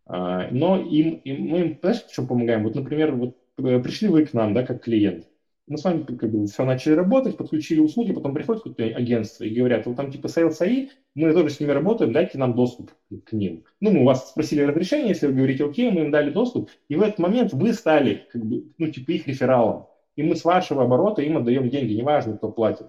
[0.07, 2.65] А, но им, им, мы им, знаешь, чем помогаем?
[2.65, 5.27] Вот, например, вот э, пришли вы к нам, да, как клиент
[5.69, 9.55] мы с вами как бы все начали работать, подключили услуги, потом приходит какое-то агентство и
[9.55, 12.93] говорят, вот там типа Sales AI, мы тоже с ними работаем, дайте нам доступ
[13.25, 13.65] к ним.
[13.81, 16.95] Ну, мы у вас спросили разрешение, если вы говорите окей, мы им дали доступ, и
[16.95, 19.87] в этот момент вы стали как бы, ну, типа их рефералом.
[20.15, 22.87] И мы с вашего оборота им отдаем деньги, неважно, кто платит.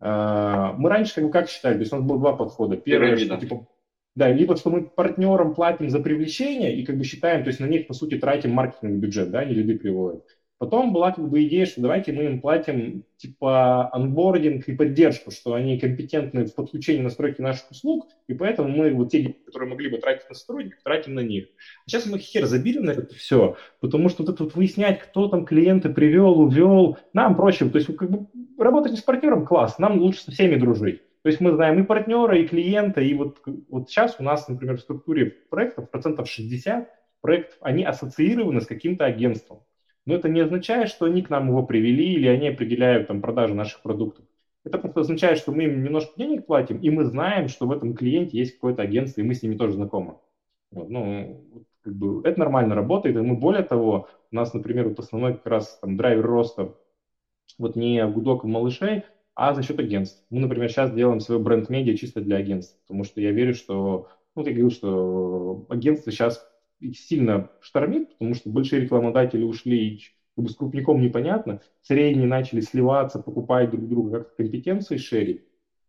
[0.00, 2.76] А, мы раньше как бы как считали, то есть у нас было два подхода.
[2.76, 3.66] Первое, что, типа,
[4.14, 7.66] да, либо что мы партнерам платим за привлечение и как бы считаем, то есть на
[7.66, 10.24] них, по сути, тратим маркетинговый бюджет, да, они люди приводят.
[10.62, 15.54] Потом была как бы идея, что давайте мы им платим типа анбординг и поддержку, что
[15.54, 19.90] они компетентны в подключении настройки наших услуг, и поэтому мы вот те деньги, которые могли
[19.90, 21.46] бы тратить на сотрудников, тратим на них.
[21.84, 25.26] А сейчас мы хер забили на это все, потому что вот это вот выяснять, кто
[25.26, 27.68] там клиента привел, увел, нам проще.
[27.68, 31.02] То есть как бы работать с партнером класс, нам лучше со всеми дружить.
[31.22, 34.76] То есть мы знаем и партнера, и клиента, и вот, вот сейчас у нас, например,
[34.76, 36.88] в структуре проектов процентов 60
[37.20, 39.64] проектов, они ассоциированы с каким-то агентством.
[40.04, 43.54] Но это не означает, что они к нам его привели или они определяют там продажу
[43.54, 44.24] наших продуктов.
[44.64, 47.94] Это просто означает, что мы им немножко денег платим, и мы знаем, что в этом
[47.94, 50.16] клиенте есть какое-то агентство, и мы с ними тоже знакомы.
[50.70, 54.98] Вот, ну, как бы это нормально работает, и мы более того, у нас, например, вот
[54.98, 56.74] основной как раз там драйвер роста
[57.58, 59.02] вот не гудок малышей,
[59.34, 60.24] а за счет агентств.
[60.30, 64.44] Мы, например, сейчас делаем свой бренд-медиа чисто для агентств, потому что я верю, что, ну,
[64.44, 66.46] я говорю, что агентство сейчас
[66.92, 70.00] сильно штормит, потому что большие рекламодатели ушли, и
[70.34, 75.44] как бы с крупником непонятно, средние начали сливаться, покупать друг друга как компетенции шерить.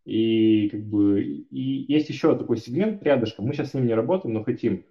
[0.06, 4.34] И как бы и есть еще такой сегмент рядышком, мы сейчас с ним не работаем,
[4.34, 4.86] но хотим.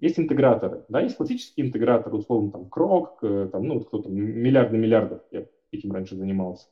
[0.00, 5.22] Есть интеграторы, да, есть классические интеграторы, условно, там, Крок, э, там, ну, кто-то, миллиарды миллиардов,
[5.30, 6.66] я этим раньше занимался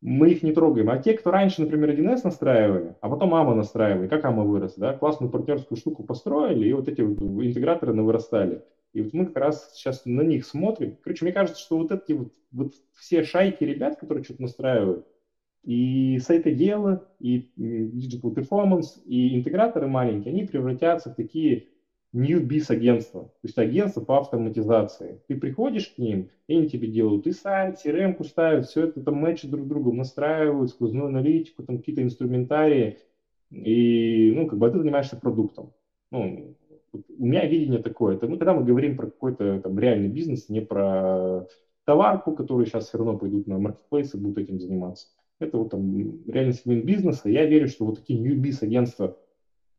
[0.00, 0.88] мы их не трогаем.
[0.90, 4.94] А те, кто раньше, например, 1С настраивали, а потом АМА настраивали, как АМА вырос, да,
[4.94, 8.62] классную партнерскую штуку построили, и вот эти вот интеграторы навырастали.
[8.92, 10.96] И вот мы как раз сейчас на них смотрим.
[11.02, 15.06] Короче, мне кажется, что вот эти вот, вот все шайки ребят, которые что-то настраивают,
[15.62, 21.66] и сайтоделы, и digital performance, и интеграторы маленькие, они превратятся в такие
[22.12, 25.20] biz агентство, то есть агентство по автоматизации.
[25.28, 29.16] Ты приходишь к ним, и они тебе делают и сайт, CRM-ку ставят, все это там
[29.16, 32.96] мэчат друг другу, настраивают, сквозную аналитику, там какие-то инструментарии,
[33.50, 35.70] и, ну, как бы ты занимаешься продуктом.
[36.10, 36.54] Ну,
[36.92, 38.16] у меня видение такое.
[38.16, 41.44] Это, ну, когда мы говорим про какой-то там реальный бизнес, не про
[41.84, 45.08] товарку, которые сейчас все равно пойдут на маркетплейсы и будут этим заниматься.
[45.38, 47.28] Это вот там реальный сегмент бизнеса.
[47.28, 49.14] Я верю, что вот такие biz агентства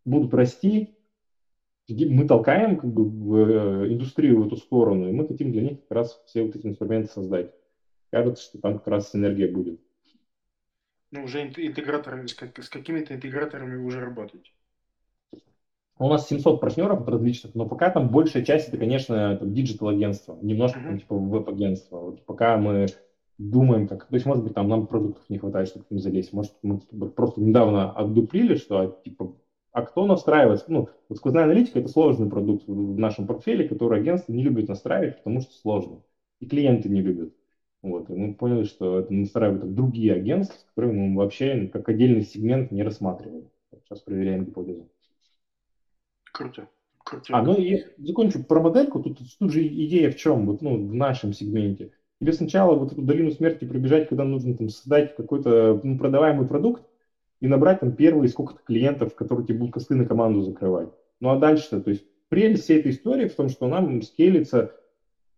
[0.06, 0.90] будут расти,
[1.94, 5.82] мы толкаем как бы, в э, индустрию в эту сторону, и мы хотим для них
[5.82, 7.54] как раз все вот эти инструменты создать.
[8.10, 9.80] Кажется, что там как раз синергия будет.
[11.12, 14.52] Ну, уже интеграторами, с, с какими-то интеграторами вы уже работаете?
[15.98, 20.84] У нас 700 партнеров различных, но пока там большая часть это, конечно, digital-агентство, немножко uh-huh.
[20.84, 21.98] там, типа веб-агентство.
[22.00, 22.88] Вот пока мы
[23.38, 26.34] думаем, как, то есть, может быть, там нам продуктов не хватает, чтобы к ним залезть.
[26.34, 29.36] Может, мы просто недавно отдуплили, что типа
[29.72, 30.64] а кто настраивает?
[30.68, 35.18] Ну, вот сквозная аналитика– это сложный продукт в нашем портфеле, который агентство не любит настраивать,
[35.18, 36.04] потому что сложно.
[36.40, 37.34] И клиенты не любят.
[37.82, 42.22] Вот, и мы поняли, что это настраивают другие агентства, с которыми мы вообще как отдельный
[42.22, 43.50] сегмент не рассматриваем.
[43.84, 44.90] Сейчас проверяем гипотезу.
[46.32, 46.68] Круто.
[47.04, 47.26] Круто.
[47.32, 49.02] А, ну и закончу про модельку.
[49.02, 51.92] Тут, тут же идея в чем, вот, ну, в нашем сегменте.
[52.20, 56.84] Тебе сначала вот эту долину смерти пробежать, когда нужно там создать какой-то ну, продаваемый продукт,
[57.42, 60.90] и набрать там первые сколько-то клиентов, которые тебе будут косты на команду закрывать.
[61.20, 64.74] Ну а дальше-то, то есть прелесть всей этой истории в том, что нам скелится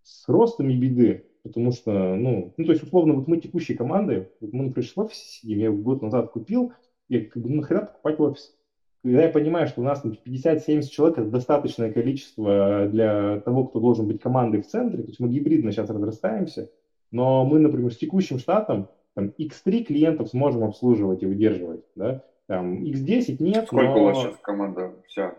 [0.03, 1.25] с ростом и беды.
[1.43, 5.13] Потому что, ну, ну, то есть, условно, вот мы текущей командой, вот мы, например, в
[5.13, 6.71] сидим, я год назад купил,
[7.09, 8.55] я как бы «Ну, нахрена покупать офис?
[9.03, 14.07] Когда я понимаю, что у нас 50-70 человек– это достаточное количество для того, кто должен
[14.07, 16.71] быть командой в центре, то есть мы гибридно сейчас разрастаемся,
[17.11, 22.83] но мы, например, с текущим штатом там X3 клиентов сможем обслуживать и выдерживать, да, там
[22.83, 24.01] X10 нет, Сколько но...
[24.01, 25.35] у вас сейчас команда вся?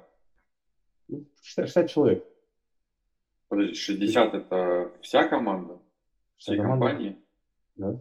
[1.09, 2.25] 60, 60 человек.
[3.49, 5.79] Подожди, 60 это вся команда?
[6.37, 6.87] Всей команда.
[6.87, 7.17] компании?
[7.77, 8.01] Да.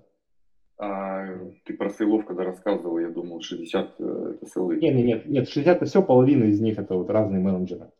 [0.77, 1.27] А
[1.65, 4.77] ты про сейлов, когда рассказывал, я думал, 60 э, это сейлы.
[4.77, 7.91] Нет, нет, нет, 60 это все, половина из них это вот разные менеджеры.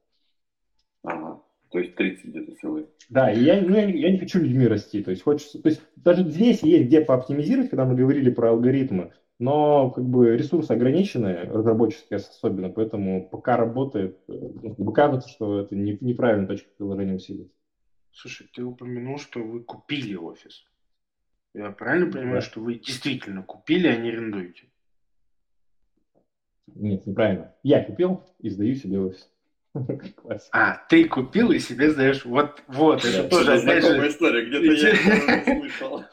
[1.74, 2.88] То есть 30 где-то силы.
[3.10, 5.02] Да, и я, ну, я, я не хочу людьми расти.
[5.02, 9.12] То есть хочется, то есть даже здесь есть где пооптимизировать, когда мы говорили про алгоритмы,
[9.40, 14.34] но как бы ресурсы ограничены, разработческие особенно, поэтому пока работает, э,
[14.78, 17.52] ну, кажется, что это не, неправильная точка приложения усилий.
[18.12, 20.64] Слушай, ты упомянул, что вы купили офис.
[21.56, 22.42] Я правильно понимаю, да.
[22.42, 24.68] что вы действительно купили, а не арендуете?
[26.68, 27.56] Нет, неправильно.
[27.64, 29.33] Я купил и сдаю себе офис.
[30.52, 32.26] А, ты купил и себе сдаешь.
[32.26, 34.08] Вот, вот, это тоже опять же...
[34.08, 36.04] история, где-то я слышал.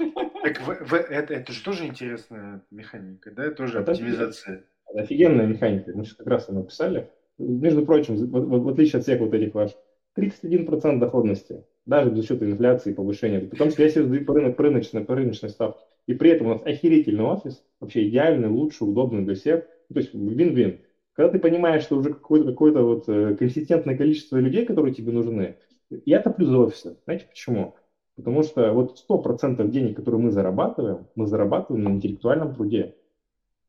[0.43, 3.51] Так это, это же тоже интересная механика, да?
[3.51, 4.65] Тоже это оптимизация.
[4.95, 5.93] Офигенная механика.
[5.95, 7.11] Мы сейчас как раз ее написали.
[7.39, 9.77] Между прочим, в, в, в отличие от всех вот этих ваших,
[10.17, 13.41] 31% доходности, даже за счет инфляции и повышения.
[13.41, 15.81] Потому что я себе сдаю по, рынок, по, рыночной, по рыночной ставке.
[16.07, 19.65] И при этом у нас охерительный офис, вообще идеальный, лучший, удобный для всех.
[19.93, 20.81] То есть вин-вин.
[21.15, 25.57] Когда ты понимаешь, что уже какое-то какое вот э, консистентное количество людей, которые тебе нужны,
[26.05, 26.97] я топлю за офисы.
[27.05, 27.75] Знаете почему?
[28.17, 32.95] Потому что вот 100% денег, которые мы зарабатываем, мы зарабатываем на интеллектуальном труде.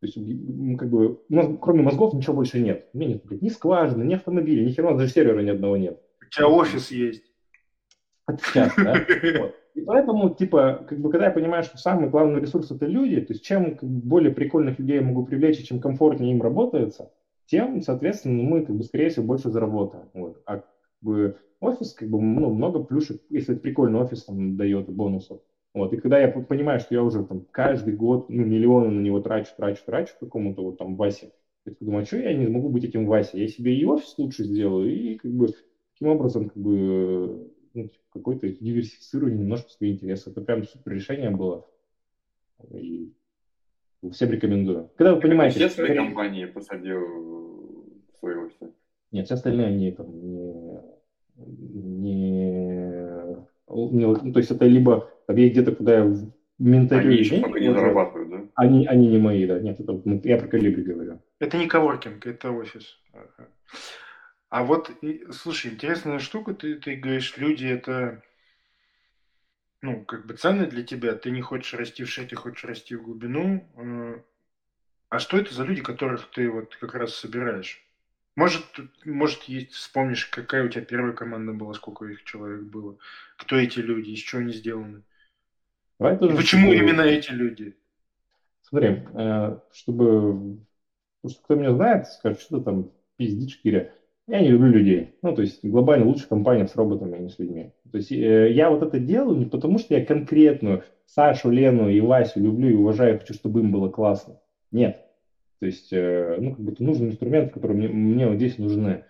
[0.02, 0.16] То есть,
[0.80, 2.90] как бы, у нас, кроме мозгов ничего больше нет.
[2.94, 6.02] У меня нет ни скважины, ни автомобиля, ни хера, даже сервера ни одного нет.
[6.22, 7.24] У тебя офис есть.
[8.30, 8.96] Сейчас, да?
[9.40, 9.56] Вот.
[9.74, 13.34] И поэтому, типа, как бы, когда я понимаю, что самый главный ресурс это люди, то
[13.34, 17.12] есть чем как бы, более прикольных людей я могу привлечь, и чем комфортнее им работается,
[17.52, 20.06] тем, соответственно, мы, как бы, скорее всего, больше заработаем.
[20.14, 20.42] Вот.
[20.46, 20.66] А как
[21.02, 25.42] бы, офис, как бы, ну, много плюшек, если это прикольный офис, там, дает бонусов.
[25.74, 29.22] Вот, и когда я понимаю, что я уже там каждый год ну, миллионы на него
[29.22, 31.32] трачу, трачу, трачу какому-то вот там Васе,
[31.66, 33.42] я думаю, а что я не могу быть этим Васей?
[33.42, 35.48] Я себе и офис лучше сделаю, и как бы
[35.94, 40.30] таким образом как бы ну, какой-то диверсифицирую немножко свои интересы.
[40.30, 41.66] Это прям супер решение было.
[42.74, 43.14] И
[44.10, 44.90] всем рекомендую.
[44.98, 45.60] Когда вы понимаете...
[45.60, 48.74] Все свои компании посадил в свой офис?
[49.12, 50.54] Нет, все остальные они там не,
[51.38, 52.22] не,
[53.92, 56.16] не ну, то есть это либо объект где-то, куда я
[56.58, 58.48] менталю Они еще деньги, не зарабатывают, да?
[58.56, 59.60] Они, они не мои, да.
[59.60, 61.20] Нет, это, я про колибри говорю.
[61.40, 63.00] Это не коворкинг, это офис.
[64.50, 64.92] А вот,
[65.32, 68.22] слушай, интересная штука, ты, ты говоришь, люди это,
[69.82, 72.96] ну, как бы ценно для тебя, ты не хочешь расти в шире, ты хочешь расти
[72.96, 73.68] в глубину.
[73.76, 74.22] Э,
[75.10, 77.84] а что это за люди, которых ты вот как раз собираешь?
[78.36, 78.64] Может,
[79.04, 82.98] может, есть, вспомнишь, какая у тебя первая команда была, сколько их человек было,
[83.38, 85.02] кто эти люди, из чего они сделаны?
[86.00, 86.84] Давай тоже Почему чтобы...
[86.84, 87.76] именно эти люди?
[88.62, 90.60] Смотри, э, чтобы,
[91.22, 93.94] потому что кто меня знает, скажет, что ты там пиздишь, Киря.
[94.28, 95.16] Я не люблю людей.
[95.22, 97.74] Ну, то есть глобально лучше компания с роботами, а не с людьми.
[97.92, 102.00] То есть э, я вот это делаю не потому, что я конкретную Сашу, Лену и
[102.00, 104.40] Васю люблю и уважаю, хочу, чтобы им было классно.
[104.72, 105.06] Нет.
[105.60, 109.04] То есть, э, ну, как бы это нужный инструмент, который мне, мне вот здесь нужны.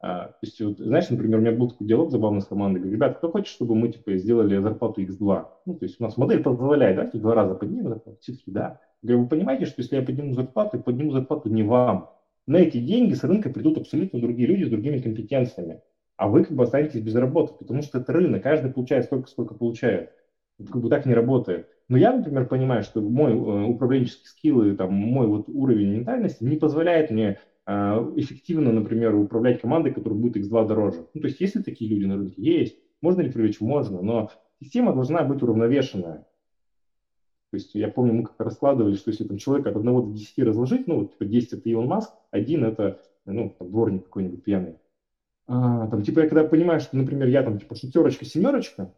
[0.00, 2.80] А, то есть, вот, знаешь, например, у меня был такой диалог забавный с командой.
[2.80, 5.46] Говорю, ребят, кто хочет, чтобы мы, типа, сделали зарплату X2?
[5.64, 8.18] Ну, то есть, у нас модель позволяет, да, два раза поднимем зарплату.
[8.20, 8.80] Все таки да.
[9.02, 12.10] Говорю, вы понимаете, что если я подниму зарплату, я подниму зарплату не вам.
[12.46, 15.80] На эти деньги с рынка придут абсолютно другие люди с другими компетенциями.
[16.16, 19.54] А вы как бы останетесь без работы, потому что это рынок, каждый получает столько, сколько
[19.54, 20.12] получает.
[20.58, 21.68] Как бы так не работает.
[21.88, 26.44] Но я, например, понимаю, что мой э, управленческий скилл и там, мой вот уровень ментальности
[26.44, 27.72] не позволяет мне э,
[28.16, 31.06] эффективно, например, управлять командой, которая будет X2 дороже.
[31.12, 33.60] Ну, то есть, если такие люди на рынке есть, можно ли привлечь?
[33.60, 36.26] Можно, но система должна быть уравновешенная.
[37.50, 40.38] То есть я помню, мы как-то раскладывали, что если там человека от 1 до 10
[40.38, 44.76] разложить, ну, вот, типа 10 это Илон Маск, один это, ну, там, дворник какой-нибудь пьяный.
[45.46, 48.92] А, там, типа, я когда понимаю, что, например, я там, типа, шестерочка, семерочка,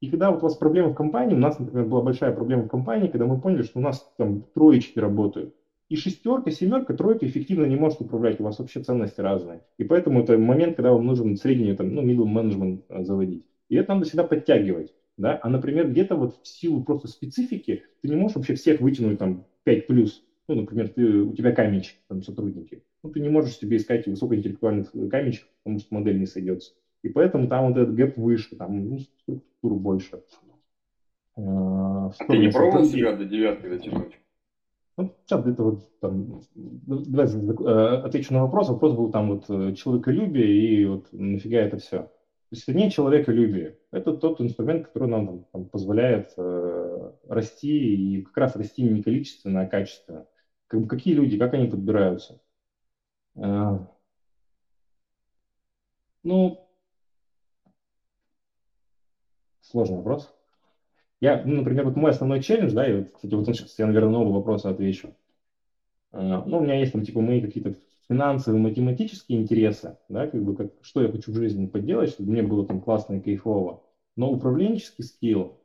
[0.00, 2.68] и когда вот у вас проблемы в компании, у нас, например, была большая проблема в
[2.68, 5.54] компании, когда мы поняли, что у нас там троечки работают.
[5.88, 9.62] И шестерка, семерка, тройка эффективно не может управлять, у вас вообще ценности разные.
[9.78, 13.46] И поэтому это момент, когда вам нужен средний, там, ну, middle management а, заводить.
[13.68, 14.92] И это надо всегда подтягивать.
[15.16, 15.38] Да?
[15.40, 19.46] А, например, где-то вот в силу просто специфики ты не можешь вообще всех вытянуть там
[19.64, 20.24] 5 плюс.
[20.48, 22.82] Ну, например, ты, у тебя каменщик, там, сотрудники.
[23.02, 26.72] Ну, ты не можешь себе искать высокоинтеллектуальных каменщиков, потому что модель не сойдется.
[27.02, 30.22] И поэтому там вот этот гэп выше, там ну, структуру больше.
[31.36, 34.18] А, а ты не пробовал себя до девятки дотянуть?
[34.98, 38.68] Ну, сейчас где-то вот там, давай э, отвечу на вопрос.
[38.68, 41.98] Вопрос был там вот э, человеколюбие и вот нафига это все.
[41.98, 43.78] То есть это не человеколюбие.
[43.90, 49.62] Это тот инструмент, который нам там, позволяет э, расти и как раз расти не количественно,
[49.62, 50.26] а качественно.
[50.72, 52.38] Как бы, какие люди, как они подбираются?
[53.36, 53.78] Э,
[56.24, 56.56] ну,
[59.60, 60.34] Сложный вопрос.
[61.20, 64.32] Я, ну, например, вот мой основной челлендж, да, и кстати, вот сейчас я, наверное, новый
[64.32, 65.14] вопрос отвечу.
[66.12, 67.74] А, ну, у меня есть там, типа, мои какие-то
[68.08, 72.42] финансовые, математические интересы, да, как бы, как, что я хочу в жизни поделать, чтобы мне
[72.42, 73.82] было там классно и кайфово.
[74.16, 75.60] Но управленческий скилл,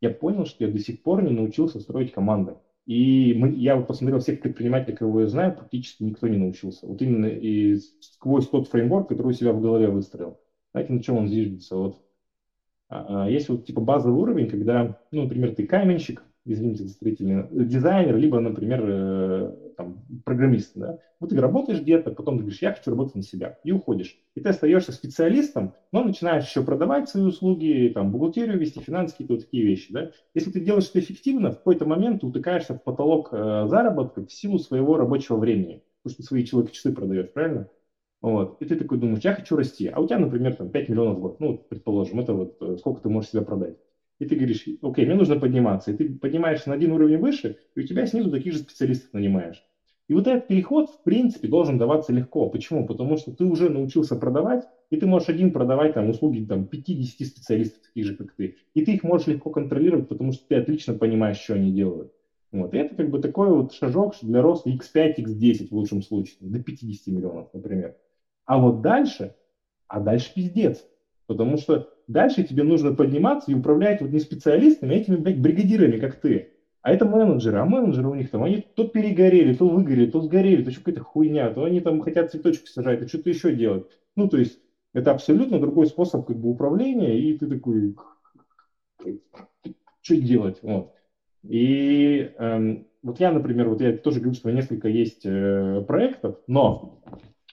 [0.00, 2.56] я понял, что я до сих пор не научился строить команды.
[2.88, 6.86] И мы, я вот посмотрел всех предпринимателей, кого я знаю, практически никто не научился.
[6.86, 10.40] Вот именно и сквозь тот фреймворк, который у себя в голове выстроил.
[10.72, 11.76] Знаете, на чем он зиждется?
[11.76, 12.02] Вот
[12.88, 17.44] а, а, есть вот типа базовый уровень, когда, ну, например, ты каменщик, извините за строительный,
[17.50, 19.54] дизайнер, либо, например,
[20.28, 20.96] программист, да.
[21.20, 24.16] Вот ты работаешь где-то, потом ты говоришь, я хочу работать на себя, и уходишь.
[24.36, 29.34] И ты остаешься специалистом, но начинаешь еще продавать свои услуги, там, бухгалтерию вести, финансы, какие-то
[29.34, 30.10] вот такие вещи, да.
[30.34, 34.32] Если ты делаешь это эффективно, в какой-то момент ты утыкаешься в потолок э, заработка в
[34.32, 37.66] силу своего рабочего времени, потому что свои человек часы продаешь, правильно?
[38.20, 38.56] Вот.
[38.60, 39.86] И ты такой думаешь, я хочу расти.
[39.88, 41.36] А у тебя, например, там 5 миллионов в год.
[41.40, 43.76] Ну, предположим, это вот э, сколько ты можешь себя продать.
[44.18, 45.92] И ты говоришь, окей, мне нужно подниматься.
[45.92, 49.64] И ты поднимаешься на один уровень выше, и у тебя снизу таких же специалистов нанимаешь.
[50.08, 52.48] И вот этот переход, в принципе, должен даваться легко.
[52.48, 52.86] Почему?
[52.86, 57.26] Потому что ты уже научился продавать, и ты можешь один продавать там, услуги там, 50
[57.26, 58.56] специалистов, таких же, как ты.
[58.74, 62.10] И ты их можешь легко контролировать, потому что ты отлично понимаешь, что они делают.
[62.52, 62.72] Вот.
[62.72, 66.58] И это как бы такой вот шажок для роста x5, x10 в лучшем случае, до
[66.58, 67.94] 50 миллионов, например.
[68.46, 69.34] А вот дальше,
[69.88, 70.86] а дальше пиздец.
[71.26, 75.98] Потому что дальше тебе нужно подниматься и управлять вот не специалистами, а этими, блядь, бригадирами,
[75.98, 76.54] как ты.
[76.88, 80.64] А это менеджеры, а менеджеры у них там, они то перегорели, то выгорели, то сгорели,
[80.64, 83.84] то какая-то хуйня, то они там хотят цветочки сажать, то что-то еще делать.
[84.16, 84.58] Ну, то есть,
[84.94, 87.94] это абсолютно другой способ как бы управления, и ты такой,
[90.00, 90.60] что делать?
[90.62, 90.94] Вот.
[91.46, 95.84] И эм, вот я, например, вот я тоже говорю, что у меня несколько есть э,
[95.86, 97.02] проектов, но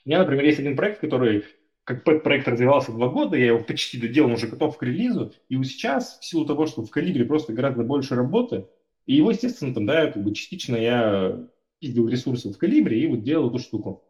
[0.06, 1.44] у меня, например, есть один проект, который
[1.84, 5.68] как проект развивался два года, я его почти доделал, уже готов к релизу, и вот
[5.68, 8.66] сейчас, в силу того, что в Калибре просто гораздо больше работы,
[9.06, 11.47] и его, естественно, там, да, как бы частично я
[11.80, 14.03] пиздил ресурсы в Калибре и вот делал эту штуку.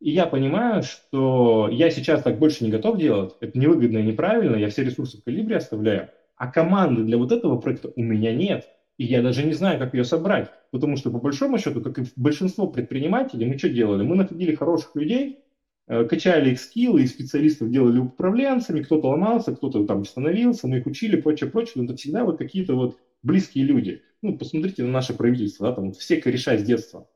[0.00, 4.56] И я понимаю, что я сейчас так больше не готов делать, это невыгодно и неправильно,
[4.56, 8.68] я все ресурсы в Калибре оставляю, а команды для вот этого проекта у меня нет.
[8.96, 10.50] И я даже не знаю, как ее собрать.
[10.70, 14.04] Потому что, по большому счету, как и большинство предпринимателей, мы что делали?
[14.04, 15.44] Мы находили хороших людей,
[15.86, 20.86] Э, качали их скиллы, и специалистов делали управленцами, кто-то ломался, кто-то там становился, мы их
[20.86, 24.02] учили, прочее, прочее, но это всегда вот какие-то вот близкие люди.
[24.22, 27.08] Ну, посмотрите на наше правительство, да, там все кореша с детства.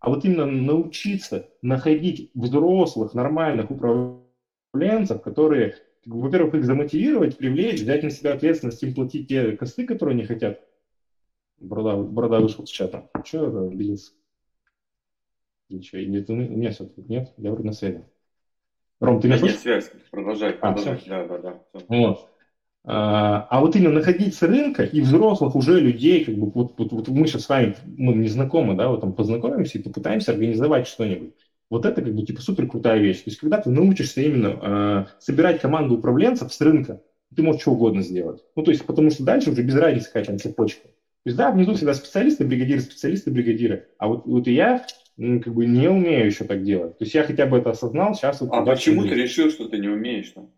[0.00, 5.74] А вот именно научиться находить взрослых, нормальных управленцев, которые,
[6.06, 10.60] во-первых, их замотивировать, привлечь, взять на себя ответственность, им платить те косты, которые они хотят.
[11.58, 13.10] Борода, борода вышел с чата.
[13.24, 14.12] Че обиделся?
[15.68, 18.04] Ничего, нет, у меня все-таки нет, я вроде на связи.
[19.00, 19.56] Ром, ты меня слышишь?
[19.56, 21.02] Нет связь, продолжай, а, продолжай.
[21.06, 21.62] Да, да, да.
[21.88, 22.30] Вот.
[22.90, 27.08] А, вот именно находить с рынка и взрослых уже людей, как бы вот, вот, вот
[27.08, 31.34] мы сейчас с вами мы не знакомы, да, вот там познакомимся и попытаемся организовать что-нибудь.
[31.68, 33.18] Вот это как бы типа супер крутая вещь.
[33.18, 37.02] То есть когда ты научишься именно э, собирать команду управленцев с рынка,
[37.36, 38.42] ты можешь что угодно сделать.
[38.56, 40.88] Ну то есть потому что дальше уже без разницы какая там цепочка.
[40.88, 43.88] То есть да, внизу всегда специалисты, бригадиры, специалисты, бригадиры.
[43.98, 44.86] А вот, вот и я
[45.18, 46.96] как бы не умею еще так делать.
[46.96, 48.40] То есть я хотя бы это осознал, сейчас...
[48.40, 50.48] Вот а почему ты решил, что ты не умеешь-то?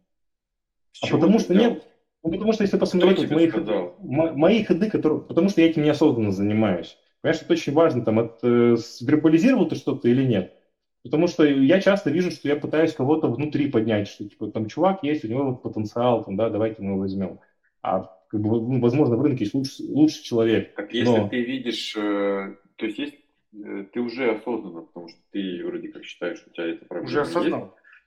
[1.02, 1.82] А потому что нет.
[2.22, 5.20] Ну, потому что если посмотреть вот мои, ходы, мои ходы, которые...
[5.22, 6.98] Потому что я этим неосознанно занимаюсь.
[7.22, 10.54] Понимаешь, это очень важно, там, от, э, вербализировал ты что-то или нет.
[11.02, 15.02] Потому что я часто вижу, что я пытаюсь кого-то внутри поднять, что типа там чувак
[15.02, 17.40] есть, у него вот потенциал, там, да, давайте мы его возьмем.
[17.82, 20.74] А как бы, ну, возможно, в рынке есть лучший, лучший человек.
[20.74, 21.28] Как если но...
[21.28, 23.14] ты видишь, э, то есть есть
[23.52, 27.22] Э, ты уже осознанно, потому что ты вроде как считаешь, что у тебя эта проблема
[27.22, 27.56] уже есть.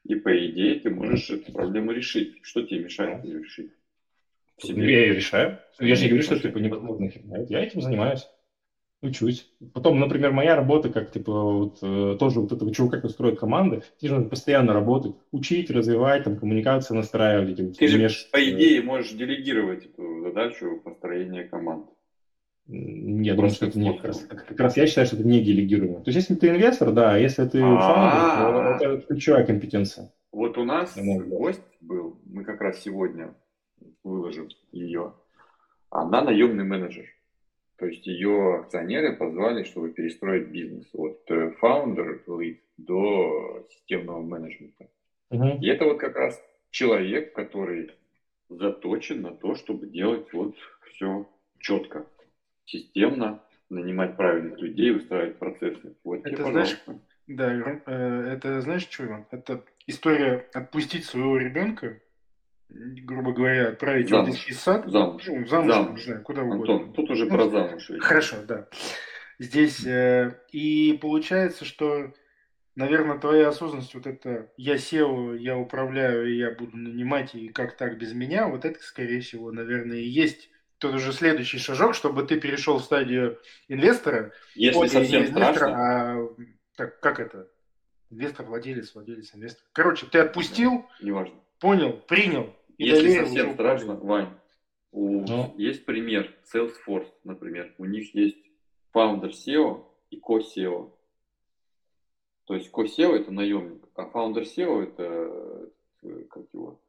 [0.06, 2.40] И по идее ты можешь эту проблему решить.
[2.44, 3.72] Что тебе мешает ее решить?
[4.62, 5.60] Я ее решаю.
[5.80, 7.10] Я же не говорю, что это типа, невозможно.
[7.50, 8.28] Я этим занимаюсь.
[9.02, 9.52] Учусь.
[9.74, 13.84] Потом, например, моя работа, как типа вот э, тоже вот этого чувака, как строит команды,
[13.98, 17.78] тебе нужно постоянно работать, учить, развивать, там, коммуникацию настраивать.
[17.78, 18.30] Ты же, меж...
[18.32, 21.90] по идее, можешь делегировать эту задачу построения команд.
[22.66, 26.00] Думаю, что это не как раз, как раз я считаю, что это не делегируемо.
[26.00, 30.14] То есть, если ты инвестор, да, если ты фаундер, то это ключевая компетенция.
[30.32, 33.36] Вот у нас гость был, мы как раз сегодня
[34.04, 35.14] выложим ее.
[35.90, 37.06] Она наемный менеджер.
[37.78, 41.20] То есть ее акционеры позвали, чтобы перестроить бизнес от
[41.60, 42.24] фаундер
[42.78, 44.88] до системного менеджмента.
[45.32, 45.60] Угу.
[45.62, 46.42] И это вот как раз
[46.72, 47.92] человек, который
[48.50, 50.56] заточен на то, чтобы делать вот
[50.92, 51.28] все
[51.60, 52.06] четко
[52.66, 55.96] системно нанимать правильных людей, устраивать процессы.
[56.04, 56.80] Вот это знаешь,
[57.28, 59.26] да, э, это знаешь, что, Иван?
[59.32, 62.00] Это история отпустить своего ребенка,
[62.70, 64.30] грубо говоря, отправить замуж.
[64.30, 64.86] в детский сад.
[64.88, 65.24] Замуж.
[65.28, 66.00] Ну, замуж, замуж.
[66.00, 66.94] не знаю, куда Антон, угодно.
[66.94, 67.92] тут уже ну, про замуж.
[68.00, 68.68] Хорошо, да.
[69.40, 72.14] Здесь, э, и получается, что,
[72.76, 77.76] наверное, твоя осознанность, вот это я сел, я управляю, и я буду нанимать, и как
[77.76, 82.24] так без меня, вот это, скорее всего, наверное, и есть тут уже следующий шажок, чтобы
[82.24, 83.40] ты перешел в стадию
[83.70, 84.34] инвестора.
[84.54, 85.78] Если Ой, совсем инвестора, страшно.
[85.78, 86.28] А,
[86.76, 87.48] так, как это?
[88.10, 89.66] Инвестор, владелец, владелец, инвестор.
[89.72, 91.43] Короче, ты отпустил, да, неважно.
[91.64, 92.54] Понял, принял.
[92.78, 94.30] И Если совсем страшно, Вань,
[94.92, 95.54] у, ну.
[95.58, 97.74] есть пример Salesforce, например.
[97.78, 98.38] У них есть
[98.94, 100.92] founder SEO и co-SEO.
[102.44, 105.72] То есть co-SEO это наемник, а founder SEO это
[106.04, 106.80] э, как его?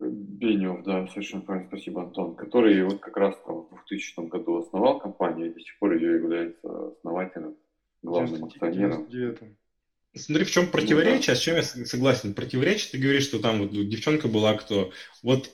[0.00, 4.98] Бенев, да, совершенно правильно, спасибо, Антон, который вот как раз там в 2000 году основал
[4.98, 7.56] компанию и до сих пор ее является основателем,
[8.02, 9.06] главным акционером.
[10.14, 11.36] Смотри, в чем противоречие, ну, да.
[11.36, 12.34] с чем я согласен.
[12.34, 14.92] Противоречие, ты говоришь, что там вот девчонка была кто.
[15.22, 15.50] Вот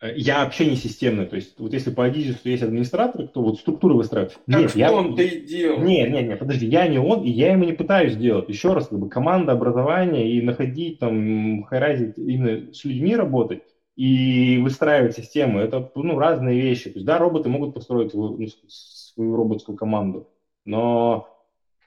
[0.00, 1.26] Э, я вообще не системный.
[1.26, 4.38] То есть, вот если по Адизису есть администратор, то вот структуры выстраивают.
[4.46, 4.92] Так нет, я...
[4.92, 5.80] он-то и делал.
[5.82, 8.48] Нет, нет, нет, подожди, я не он, и я ему не пытаюсь сделать.
[8.48, 13.62] Еще раз, как бы команда образования и находить там, хайрайзить, именно с людьми работать
[13.96, 16.90] и выстраивать систему, это ну, разные вещи.
[16.90, 20.28] То есть, да, роботы могут построить ну, свою роботскую команду,
[20.64, 21.28] но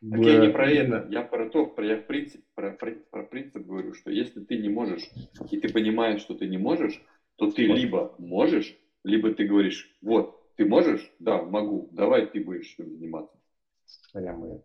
[0.10, 3.66] так я не про это, я про то, я в принципе, про, про, про принцип
[3.66, 5.08] говорю, что если ты не можешь,
[5.52, 7.02] и ты понимаешь, что ты не можешь,
[7.36, 11.12] то ты либо можешь, либо ты говоришь, вот, ты можешь?
[11.20, 13.38] Да, могу, давай ты будешь этим заниматься.
[14.14, 14.62] Прямо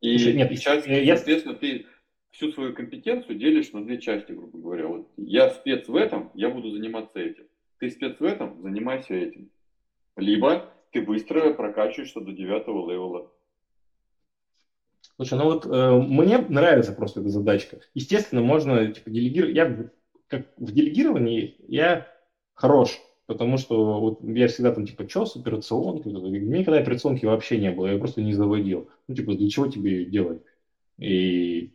[0.00, 1.16] И Слушай, нет, сейчас, я...
[1.16, 1.86] соответственно, ты
[2.30, 4.86] всю свою компетенцию делишь на две части, грубо говоря.
[4.88, 7.44] Вот я спец в этом, я буду заниматься этим.
[7.78, 9.50] Ты спец в этом, занимайся этим.
[10.16, 13.30] Либо ты быстро прокачиваешься до девятого левела.
[15.16, 17.80] Слушай, ну вот э, мне нравится просто эта задачка.
[17.94, 19.54] Естественно, можно типа, делегировать.
[19.54, 19.90] Я
[20.28, 22.06] как в делегировании я
[22.54, 26.12] хорош, потому что вот я всегда там типа, что с операционкой?
[26.12, 28.88] Мне никогда операционки вообще не было, я просто не заводил.
[29.08, 30.42] Ну, типа, для чего тебе ее делать?
[30.98, 31.74] И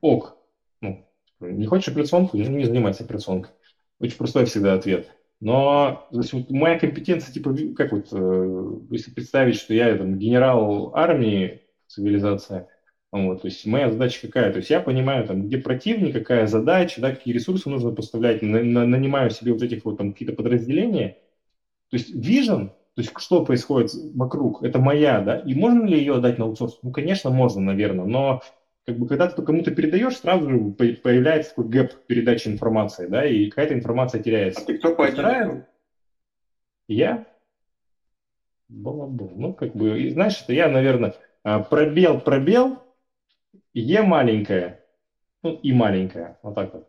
[0.00, 0.38] ок.
[0.80, 1.06] Ну,
[1.40, 3.52] не хочешь операционку, ну, не занимайся операционкой.
[4.00, 5.10] Очень простой всегда ответ.
[5.40, 10.94] Но есть, вот моя компетенция, типа, как вот, э, если представить, что я там генерал
[10.94, 12.68] армии, цивилизация,
[13.12, 14.52] вот, то есть моя задача какая?
[14.52, 18.62] То есть я понимаю, там, где противник, какая задача, да, какие ресурсы нужно поставлять, на,
[18.62, 21.18] на, нанимаю себе вот этих вот там какие-то подразделения.
[21.90, 26.16] То есть vision, то есть что происходит вокруг, это моя, да, и можно ли ее
[26.16, 26.78] отдать на аутсорс?
[26.82, 28.42] Ну, конечно, можно, наверное, но
[28.86, 33.48] как бы когда ты кому-то передаешь, сразу же появляется такой гэп передачи информации, да, и
[33.48, 34.62] какая-то информация теряется.
[34.62, 35.68] А ты кто по Вторая...
[36.88, 37.26] Я?
[38.68, 39.32] Балабол.
[39.36, 41.14] Ну, как бы, знаешь, это я, наверное,
[41.70, 42.78] пробел, пробел,
[43.74, 44.80] Е маленькая,
[45.42, 46.88] ну и маленькая, вот так вот.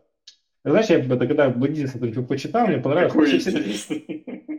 [0.64, 3.88] Знаешь, я это когда в Эдиса там почитал, мне понравилось.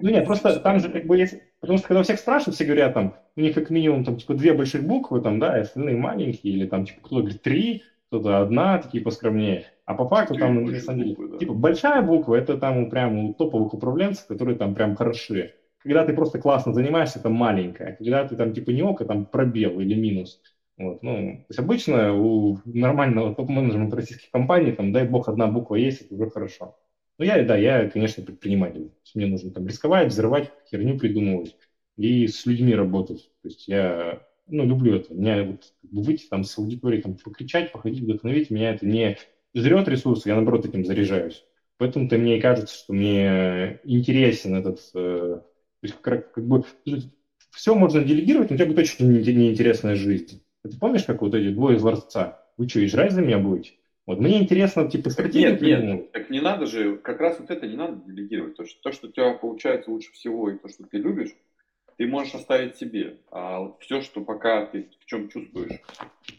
[0.02, 2.94] Ну нет, просто там же как бы есть, потому что когда всех спрашивают, все говорят
[2.94, 6.54] там, у них как минимум там типа две больших буквы там, да, и остальные маленькие,
[6.54, 9.66] или там типа кто-то говорит три, кто-то одна, такие поскромнее.
[9.86, 11.38] А по факту там, на самом деле, буквы, да.
[11.38, 15.56] типа большая буква, это там прям у топовых управленцев, которые там прям хороши.
[15.80, 17.96] Когда ты просто классно занимаешься, это маленькая.
[17.96, 20.42] Когда ты там типа не око, там пробел или минус.
[20.78, 25.76] Вот, ну, то есть обычно у нормального топ-менеджмента российских компаний, там, дай бог, одна буква
[25.76, 26.74] есть, это уже хорошо.
[27.18, 28.92] Ну, я, да, я, конечно, предприниматель.
[29.14, 31.58] Мне нужно там рисковать, взрывать, херню придумывать
[31.98, 33.30] и с людьми работать.
[33.42, 35.14] То есть я, ну, люблю это.
[35.14, 39.18] Меня вот выйти там с аудиторией, там, покричать, походить, вдохновить, меня это не
[39.54, 41.44] жрет ресурсы, я, наоборот, этим заряжаюсь.
[41.78, 45.42] Поэтому-то мне и кажется, что мне интересен этот, э,
[45.82, 46.64] то есть как, как бы,
[47.52, 50.44] все можно делегировать, но у тебя будет очень неинтересная жизнь.
[50.64, 52.44] Ты помнишь, как вот эти двое из ларца?
[52.58, 53.74] Вы что, и жрать за меня будете?
[54.06, 55.52] Вот мне интересно, типа, стратегию.
[55.52, 58.56] Нет, нет, нет, так не надо же, как раз вот это не надо делегировать.
[58.56, 61.30] То, что, то, что у тебя получается лучше всего, и то, что ты любишь,
[61.98, 63.18] ты можешь оставить себе.
[63.32, 65.80] А вот все, что пока ты в чем чувствуешь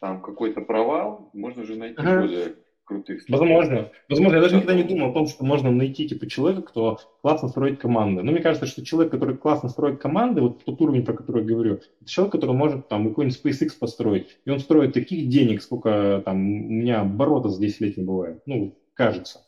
[0.00, 2.20] там какой-то провал, можно же найти ага.
[2.22, 2.54] более
[2.90, 3.22] крутых.
[3.28, 3.90] Возможно.
[4.08, 7.48] Возможно, я даже никогда не думал о том, что можно найти типа человека, кто классно
[7.48, 8.22] строит команды.
[8.22, 11.48] Но мне кажется, что человек, который классно строит команды, вот тот уровень, про который я
[11.48, 14.38] говорю, это человек, который может там какой-нибудь SpaceX построить.
[14.44, 18.42] И он строит таких денег, сколько там у меня оборота за 10 лет не бывает.
[18.46, 19.40] Ну, кажется.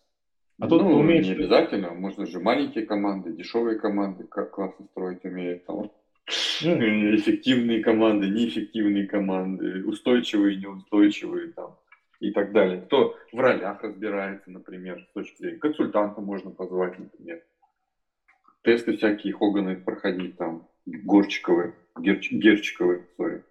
[0.60, 1.24] А тот, ну, кто умеет...
[1.24, 1.90] не обязательно.
[1.90, 5.66] Можно же маленькие команды, дешевые команды как классно строить умеют.
[5.66, 5.90] Там.
[6.62, 7.16] Mm.
[7.16, 11.48] Эффективные команды, неэффективные команды, устойчивые, неустойчивые.
[11.48, 11.76] Там
[12.22, 12.80] и так далее.
[12.82, 17.42] Кто в ролях разбирается, например, с точки зрения консультанта можно позвать, например.
[18.62, 23.44] Тесты всякие Хоганы проходить там, Горчиковые, Герч, Герчиковые, сори.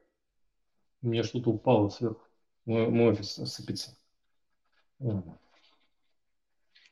[1.02, 2.26] У меня что-то упало сверху.
[2.66, 3.98] Мой, мой офис сыпется.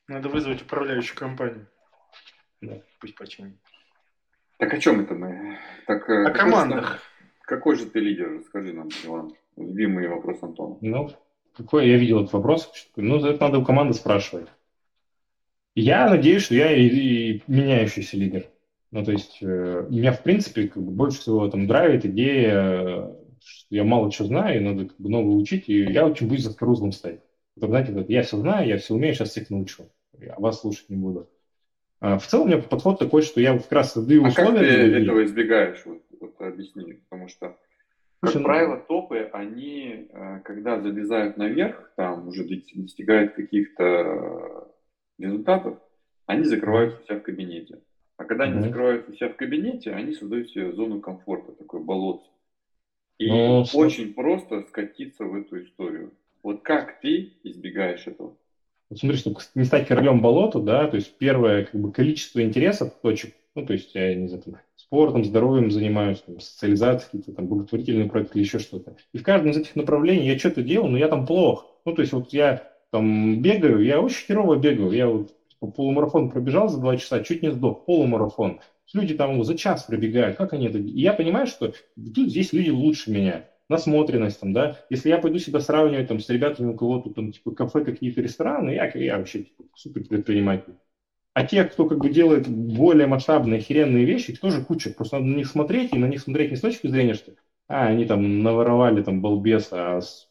[0.08, 1.68] Надо вызвать управляющую компанию.
[2.60, 2.82] Да.
[3.00, 3.58] Пусть починит.
[4.58, 5.58] Так о чем это мы?
[5.88, 6.94] Так, э, о командах.
[6.94, 7.00] Же,
[7.44, 8.34] какой же ты лидер?
[8.40, 9.32] Расскажи нам, Иван.
[9.56, 10.78] Любимый вопрос Антона.
[10.82, 11.10] Ну,
[11.60, 12.72] какой я видел этот вопрос?
[12.96, 14.48] Ну, это надо у команды спрашивать.
[15.76, 18.48] Я надеюсь, что я и, и меняющийся лидер.
[18.92, 23.76] Ну, то есть, э, меня, в принципе, как бы больше всего там драйвит идея, что
[23.76, 26.92] я мало чего знаю, и надо как бы новое учить, и я очень за заскорузлым
[26.92, 27.22] стать.
[27.56, 30.90] Вот, знаете, вот, я все знаю, я все умею, сейчас всех научу, я вас слушать
[30.90, 31.30] не буду.
[32.00, 34.50] А в целом у меня подход такой, что я как раз создаю условия.
[34.50, 35.82] А как ты этого избегаешь?
[35.86, 37.58] Вот, вот объясни, потому что
[38.22, 44.74] как Слушай, правило, топы, они, э, когда залезают наверх, там уже достигают каких-то
[45.18, 45.78] результатов,
[46.26, 47.80] они закрываются себя в кабинете.
[48.18, 48.64] А когда они mm-hmm.
[48.64, 52.30] закрываются себя в кабинете, они создают себе зону комфорта, такой болотце.
[53.18, 56.14] И ну, очень просто скатиться в эту историю.
[56.44, 58.36] Вот как ты избегаешь этого?
[58.90, 62.94] вот смотри, чтобы не стать королем болота, да, то есть первое как бы количество интересов,
[63.02, 64.44] точек, ну, то есть я не знаю,
[64.90, 68.96] спортом, здоровьем занимаюсь, там, социализацией, какие-то там благотворительные проекты или еще что-то.
[69.14, 71.68] И в каждом из этих направлений я что-то делаю, но я там плох.
[71.86, 76.70] Ну, то есть вот я там бегаю, я очень херово бегаю, я вот полумарафон пробежал
[76.70, 78.62] за два часа, чуть не сдох, полумарафон.
[78.94, 80.80] Люди там за час пробегают, как они это...
[80.80, 85.38] И я понимаю, что тут здесь люди лучше меня насмотренность, там, да, если я пойду
[85.38, 89.20] себя сравнивать там, с ребятами, у кого тут там, типа, кафе, какие-то рестораны, я, я
[89.20, 90.74] вообще типа, супер предприниматель.
[91.40, 94.90] А те, кто как бы делает более масштабные, охеренные вещи, их тоже куча.
[94.90, 97.32] Просто надо на них смотреть, и на них смотреть не с точки зрения, что
[97.70, 100.30] а, они там наворовали там балбеса, а с...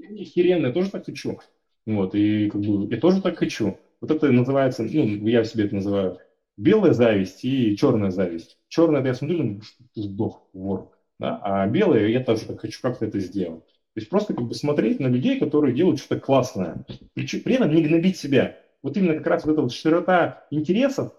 [0.00, 1.38] охеренные, я тоже так хочу.
[1.84, 3.76] Вот, и как бы я тоже так хочу.
[4.00, 6.18] Вот это называется, ну, я себе это называю,
[6.56, 8.56] белая зависть и черная зависть.
[8.68, 10.92] Черная, это я смотрю, ну, что ты сдох, вор.
[11.18, 11.40] Да?
[11.42, 13.66] А белая, я тоже так хочу как-то это сделать.
[13.66, 16.86] То есть просто как бы смотреть на людей, которые делают что-то классное.
[17.16, 18.56] И при этом не гнобить себя.
[18.82, 21.12] Вот именно как раз вот эта вот широта интересов,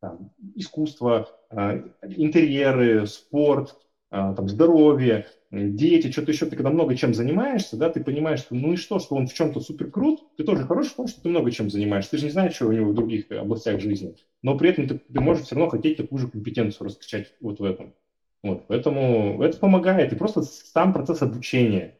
[0.00, 3.76] там, искусство, э, интерьеры, спорт,
[4.10, 8.54] э, там, здоровье, дети, что-то еще, ты когда много чем занимаешься, да, ты понимаешь, что
[8.54, 11.20] ну и что, что он в чем-то супер крут, ты тоже хорош в том, что
[11.20, 14.14] ты много чем занимаешься, ты же не знаешь, что у него в других областях жизни,
[14.42, 17.64] но при этом ты, ты можешь все равно хотеть такую же компетенцию раскачать вот в
[17.64, 17.94] этом.
[18.42, 21.99] Вот, поэтому это помогает, и просто сам процесс обучения.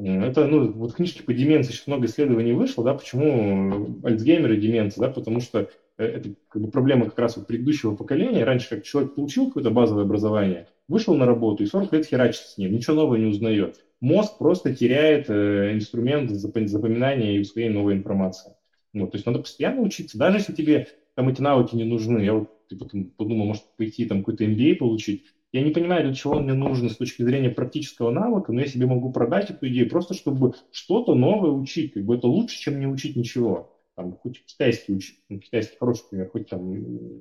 [0.00, 4.60] Это, ну, вот в книжке по деменции сейчас много исследований вышло, да, почему Альцгеймер и
[4.60, 5.68] деменция, да, потому что
[5.98, 8.44] э, это как бы проблема как раз предыдущего поколения.
[8.44, 12.58] Раньше как человек получил какое-то базовое образование, вышел на работу и 40 лет херачит с
[12.58, 13.84] ним, ничего нового не узнает.
[14.00, 18.52] Мозг просто теряет э, инструмент запоминания и усвоения новой информации.
[18.92, 22.18] Вот, то есть надо постоянно учиться, даже если тебе там эти навыки не нужны.
[22.18, 22.86] Я вот типа,
[23.16, 25.24] подумал, может пойти там какой-то MBA получить,
[25.54, 28.66] я не понимаю, для чего он мне нужен с точки зрения практического навыка, но я
[28.66, 31.92] себе могу продать эту идею просто, чтобы что-то новое учить.
[31.92, 33.78] Как бы это лучше, чем не учить ничего.
[33.94, 36.72] Там, хоть китайский учить, ну, китайский хороший пример, хоть там,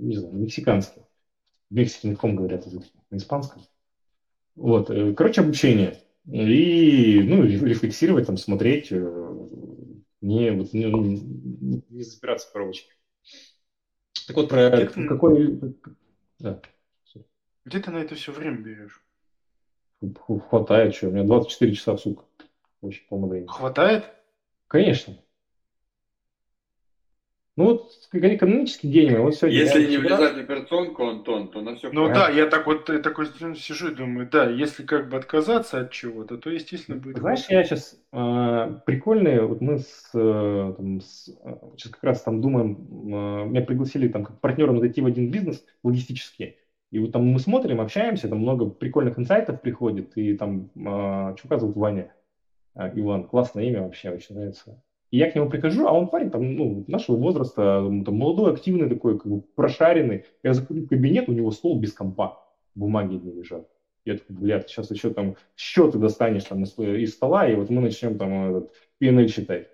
[0.04, 1.04] не знаю, мексиканский.
[1.70, 2.66] В Мексике на каком говорят?
[3.12, 3.62] На испанском.
[4.56, 6.00] Вот, э, короче, обучение.
[6.26, 9.46] И, ну, рефлексировать, там, смотреть, э,
[10.22, 12.94] не, вот, не, не запираться в коробочке.
[14.26, 15.60] Так вот, про какой...
[16.40, 16.60] Да.
[17.66, 19.02] Где ты на это все время берешь?
[20.50, 21.08] Хватает, что?
[21.08, 22.26] У меня 24 часа в сутки.
[22.82, 24.06] Очень полно Хватает?
[24.68, 25.18] Конечно.
[27.56, 29.60] Ну вот экономический день, вот сегодня.
[29.60, 32.98] Если не влезать в операционку, Антон, то на все Ну да, я так вот я
[32.98, 37.20] такой сижу и думаю, да, если как бы отказаться от чего-то, то естественно будет.
[37.20, 41.26] Знаешь, я сейчас э, прикольные, вот мы с, э, там, с,
[41.78, 45.64] сейчас как раз там думаем, э, меня пригласили там как партнером зайти в один бизнес
[45.84, 46.58] логистический.
[46.94, 51.58] И вот там мы смотрим, общаемся, там много прикольных инсайтов приходит, и там, э, Чука
[51.58, 52.14] зовут Ваня,
[52.76, 54.80] э, Иван, классное имя вообще, очень нравится.
[55.10, 58.88] И я к нему прихожу, а он парень там, ну, нашего возраста, там, молодой, активный
[58.88, 60.26] такой, как бы прошаренный.
[60.44, 62.38] Я в кабинет, у него стол без компа,
[62.76, 63.68] бумаги не лежат.
[64.06, 68.20] Я такой, блядь, сейчас еще там счеты достанешь там из стола, и вот мы начнем
[68.20, 68.72] там этот
[69.02, 69.68] PNL считать.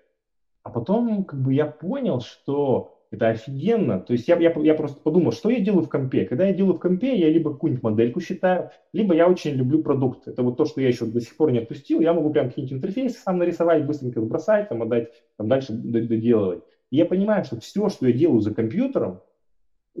[0.62, 4.00] А потом, как бы, я понял, что это офигенно.
[4.00, 6.24] То есть я, я, я просто подумал, что я делаю в компе.
[6.24, 10.28] Когда я делаю в компе, я либо какую-нибудь модельку считаю, либо я очень люблю продукт.
[10.28, 12.00] Это вот то, что я еще до сих пор не отпустил.
[12.00, 15.06] Я могу прям какие-нибудь интерфейсы сам нарисовать, быстренько сбросать, там, отдать,
[15.36, 16.60] там, дальше доделывать.
[16.90, 19.18] И я понимаю, что все, что я делаю за компьютером,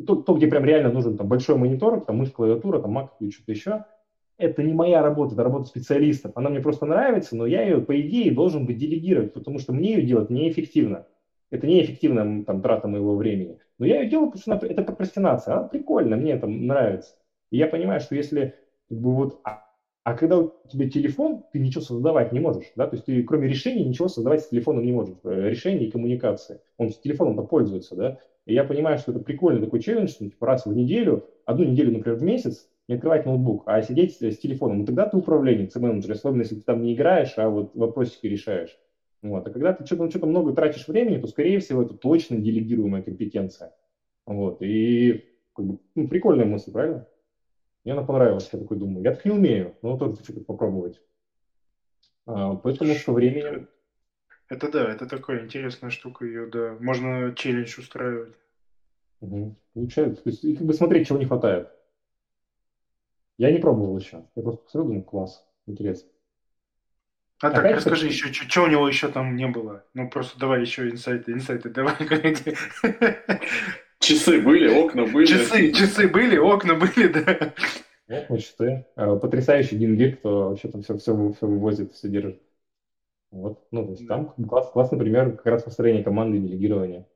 [0.06, 3.30] то, то где прям реально нужен там, большой монитор, там, мышь, клавиатура, там, Mac и
[3.30, 3.80] что-то еще,
[4.38, 6.32] это не моя работа, это работа специалистов.
[6.34, 9.94] Она мне просто нравится, но я ее, по идее, должен быть делегировать, потому что мне
[9.94, 11.04] ее делать неэффективно.
[11.50, 13.56] Это неэффективная там, трата моего времени.
[13.78, 15.54] Но я ее делаю, потому что это прокрастинация.
[15.54, 17.14] Она прикольно, мне это нравится.
[17.50, 18.52] И я понимаю, что если
[18.88, 19.58] как бы, вот, а,
[20.04, 23.48] а когда у тебя телефон, ты ничего создавать не можешь, да, то есть ты кроме
[23.48, 26.58] решений ничего создавать с телефоном не можешь, э, решения и коммуникации.
[26.78, 28.14] Он с телефоном-то пользуется, да,
[28.46, 31.92] и я понимаю, что это прикольный такой челлендж, что типа раз в неделю, одну неделю,
[31.92, 34.78] например, в месяц, не открывать ноутбук, а сидеть с, с телефоном.
[34.78, 38.78] Ну тогда ты управленец, менеджер, особенно если ты там не играешь, а вот вопросики решаешь.
[39.22, 39.46] Вот.
[39.46, 43.74] А когда ты что-то, что-то много тратишь времени, то, скорее всего, это точно делегируемая компетенция.
[44.26, 44.62] Вот.
[44.62, 47.06] И как бы, ну, прикольная мысль, правильно?
[47.84, 49.04] Мне она понравилась, я такой думаю.
[49.04, 51.00] Я так не умею, но тоже хочу попробовать.
[52.26, 53.68] А, поэтому со временем...
[54.48, 56.76] Это да, это такая интересная штука, ее, да.
[56.80, 58.34] Можно челлендж устраивать.
[59.20, 59.56] Угу.
[59.74, 60.22] Получается.
[60.22, 61.70] То есть, и как бы смотреть, чего не хватает.
[63.38, 64.24] Я не пробовал еще.
[64.34, 66.10] Я просто посмотрел, думаю, класс, интересно.
[67.42, 69.82] А Опять так, расскажи еще, что у него еще там не было?
[69.94, 71.94] Ну, просто давай еще инсайты, инсайты, давай.
[73.98, 75.26] Часы были, окна были.
[75.26, 77.54] Часы, часы были, окна были, да.
[78.08, 78.86] Окна, часы.
[78.96, 82.42] А, потрясающий Дин кто вообще там все, все, все вывозит, все держит.
[83.30, 87.06] Вот, ну, то есть там класс, классный пример как раз построения команды и делегирования.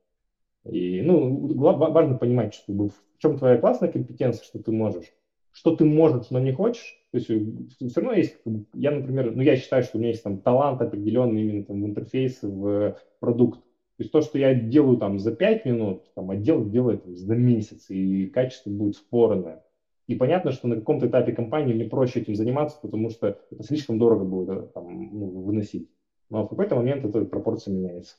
[0.64, 5.12] И, ну, важно понимать, что, в чем твоя классная компетенция, что ты можешь.
[5.55, 6.98] Что ты можешь, но не хочешь.
[7.12, 8.36] То есть э, все равно есть,
[8.74, 11.86] я, например, ну, я считаю, что у меня есть там талант определенный именно там в
[11.86, 13.61] интерфейс, в продукт.
[13.61, 17.88] То есть то, что я делаю там за 5 минут, там отдел делает за месяц,
[17.88, 19.62] и качество будет спорное.
[20.09, 23.96] И понятно, что на каком-то этапе компании мне проще этим заниматься, потому что это слишком
[23.96, 25.86] дорого будет э, там, ну, выносить.
[26.30, 28.16] Но в какой-то момент эта пропорция меняется.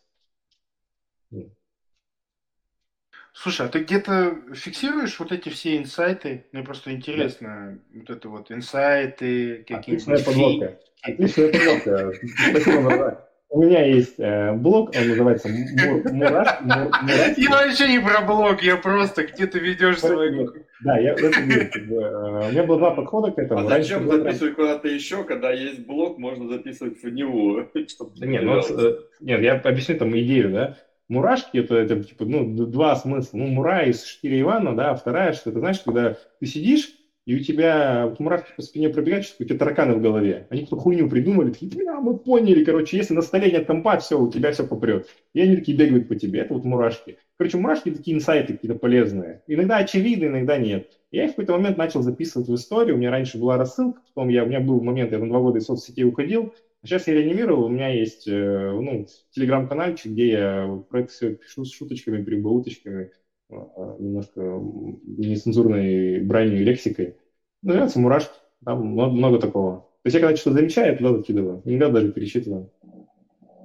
[3.38, 6.46] Слушай, а ты где-то фиксируешь вот эти все инсайты?
[6.54, 8.00] Мне просто интересно, да.
[8.00, 10.08] вот это вот инсайты, какие-нибудь...
[10.08, 10.80] Отличная подводка.
[11.02, 12.14] Отличная подводка.
[12.50, 16.48] Спасибо, у меня есть э, блог, он называется Мур, Мураш.
[16.62, 17.38] Мур, Мураш.
[17.38, 20.50] Я вообще не про блог, я просто где ты ведешь свой...
[20.84, 21.70] Да, я в этом мире.
[21.72, 23.62] Как бы, э, у меня было два подхода к этому.
[23.62, 27.70] А зачем Раньше записывать куда-то еще, когда есть блог, можно записывать в него?
[28.20, 30.78] Да нет, ну, э, нет, я объясню там идею, да.
[31.08, 33.38] Мурашки это, это типа, ну, два смысла.
[33.38, 36.96] Ну, мура из Шкири Ивана, да, а вторая, что это, знаешь, когда ты сидишь,
[37.26, 40.46] и у тебя вот мурашки по спине пробегают, что у тебя тараканы в голове.
[40.52, 44.20] Они какую-то хуйню придумали, такие, бля, мы поняли, короче, если на столе нет компа, все,
[44.20, 45.08] у тебя все попрет.
[45.34, 47.18] И они такие бегают по тебе, это вот мурашки.
[47.38, 49.42] Короче, мурашки такие инсайты какие-то полезные.
[49.48, 50.92] Иногда очевидны, иногда нет.
[51.10, 54.30] Я их в какой-то момент начал записывать в историю, у меня раньше была рассылка, потом
[54.30, 56.54] я, у меня был момент, я на два года из соцсетей уходил,
[56.86, 61.66] сейчас я реанимировал, у меня есть э, ну, телеграм-канальчик, где я про это все пишу
[61.66, 63.12] с шуточками, прибауточками,
[63.50, 63.56] э,
[64.00, 67.18] немножко нецензурной бранью и лексикой.
[67.62, 68.36] Называется мурашки.
[68.64, 69.82] Там много, много такого.
[70.04, 71.62] То есть я когда что-то замечаю, я туда закидываю.
[71.66, 72.72] Иногда даже пересчитываю.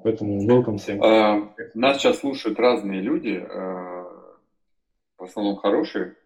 [0.03, 1.03] Поэтому welcome всем.
[1.03, 4.07] А, нас сейчас слушают разные люди, а,
[5.19, 6.17] в основном хорошие,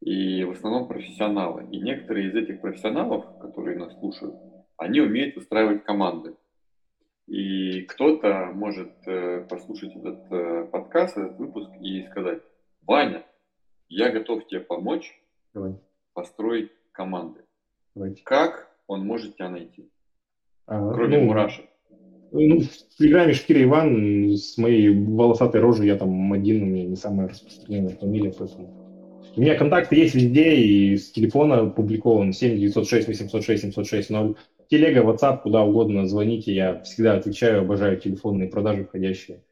[0.00, 1.66] и в основном профессионалы.
[1.70, 4.34] И некоторые из этих профессионалов, которые нас слушают,
[4.76, 6.34] они умеют выстраивать команды.
[7.26, 12.40] И кто-то может э, послушать этот э, подкаст, этот выпуск и сказать,
[12.86, 13.24] Ваня,
[13.88, 15.12] я готов тебе помочь
[15.52, 15.74] Давай.
[16.14, 17.40] построить команды.
[17.94, 18.22] Давайте.
[18.22, 19.88] Как он может тебя найти?
[20.66, 21.66] А, Кроме ну, мурашек.
[22.30, 26.96] Ну, в Телеграме Шкира Иван с моей волосатой рожей, я там один, у меня не
[26.96, 28.86] самая распространенная фамилия, поэтому...
[29.36, 34.36] У меня контакты есть везде, и с телефона публикован 7 906 806 706 0.
[34.68, 39.42] Телега, WhatsApp, куда угодно звоните, я всегда отвечаю, обожаю телефонные продажи входящие.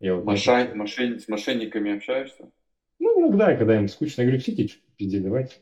[0.00, 0.76] Я вот Мошен...
[0.76, 1.20] Мошен...
[1.20, 2.50] С мошенниками общаешься?
[2.98, 5.56] Ну, иногда, когда им скучно, я говорю, сидите, пизде, давайте.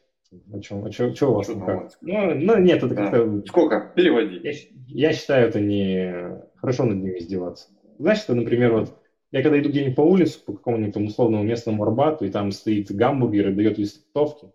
[0.52, 1.90] О чем, о чем, что у вас там как?
[2.02, 3.22] Ну, ну, нет, это как-то...
[3.22, 3.92] А, сколько?
[3.96, 4.40] Переводи.
[4.44, 4.52] Я,
[5.08, 7.68] я считаю, это не хорошо над ними издеваться.
[7.98, 8.96] Знаешь, что, например, вот
[9.32, 13.50] я когда иду где-нибудь по улице, по какому-нибудь условному местному Арбату, и там стоит гамбургер
[13.50, 14.48] и дает листовки,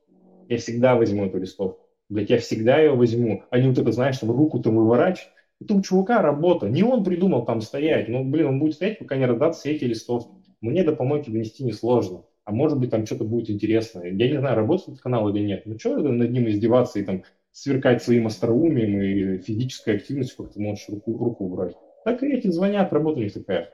[0.48, 1.85] я всегда возьму эту листовку.
[2.10, 3.44] Блять, я всегда ее возьму.
[3.50, 5.30] А не вот это, знаешь, там руку там выворачивать.
[5.62, 6.70] Это у чувака работа.
[6.70, 8.10] Не он придумал там стоять.
[8.10, 10.32] Ну, блин, он будет стоять, пока не раздаться все эти листовки.
[10.62, 14.12] Мне до помойки донести несложно а может быть там что-то будет интересное.
[14.12, 15.64] Я не знаю, работает этот канал или нет.
[15.66, 20.62] Ну что над ним издеваться и там сверкать своим остроумием и физической активностью, как ты
[20.62, 21.74] можешь руку, руку убрать.
[22.06, 23.74] Так и эти звонят, работа у них такая.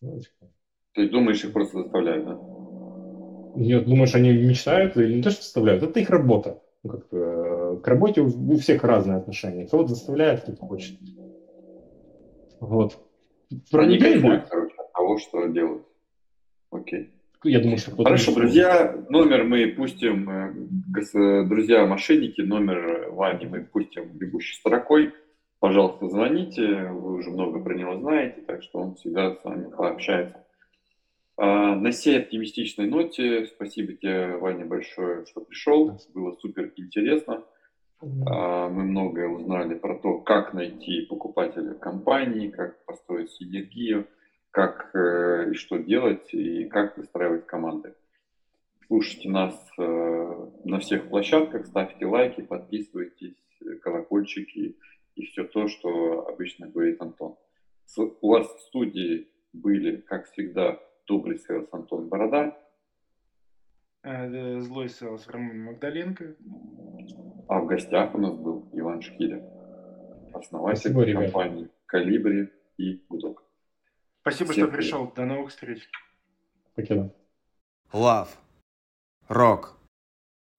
[0.00, 0.20] Ну,
[0.94, 2.38] Ты думаешь, их просто заставляют, да?
[3.56, 6.60] Нет, думаешь, они мечтают или не то, что заставляют, это их работа.
[6.82, 9.66] Ну, как к работе у, всех разные отношения.
[9.66, 10.98] Кого-то заставляет, кто-то хочет.
[12.60, 12.98] Вот.
[13.70, 15.86] Про Они кайфуют, короче, от того, что делают.
[16.70, 17.10] Окей.
[17.42, 24.10] Я думаю, что Хорошо, друзья, номер мы пустим, э, друзья мошенники, номер Вани мы пустим
[24.12, 25.14] бегущей строкой.
[25.58, 30.44] Пожалуйста, звоните, вы уже много про него знаете, так что он всегда с вами пообщается.
[31.42, 35.98] А, на сей оптимистичной ноте, спасибо тебе, Ваня, большое, что пришел.
[36.12, 37.44] Было супер интересно.
[38.26, 44.06] А, мы многое узнали про то, как найти покупателя компании, как построить синергию
[44.50, 47.94] как э, и что делать, и как выстраивать команды.
[48.86, 53.36] Слушайте нас э, на всех площадках, ставьте лайки, подписывайтесь,
[53.82, 54.76] колокольчики
[55.14, 57.36] и все то, что обычно говорит Антон.
[57.96, 60.80] У вас в студии были, как всегда,
[61.10, 62.56] добрый селс Антон Борода.
[64.04, 66.36] Э, злой селс Роман Магдаленко.
[67.48, 69.42] А в гостях у нас был Иван Шкиля,
[70.32, 73.42] основатель Спасибо, компании «Калибри» и «Гудок».
[74.20, 75.12] Спасибо, Всех что пришел.
[75.16, 75.90] До новых встреч.
[76.74, 77.12] Спасибо.
[77.92, 78.28] Love.
[79.28, 79.70] Rock.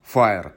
[0.04, 0.52] Fire.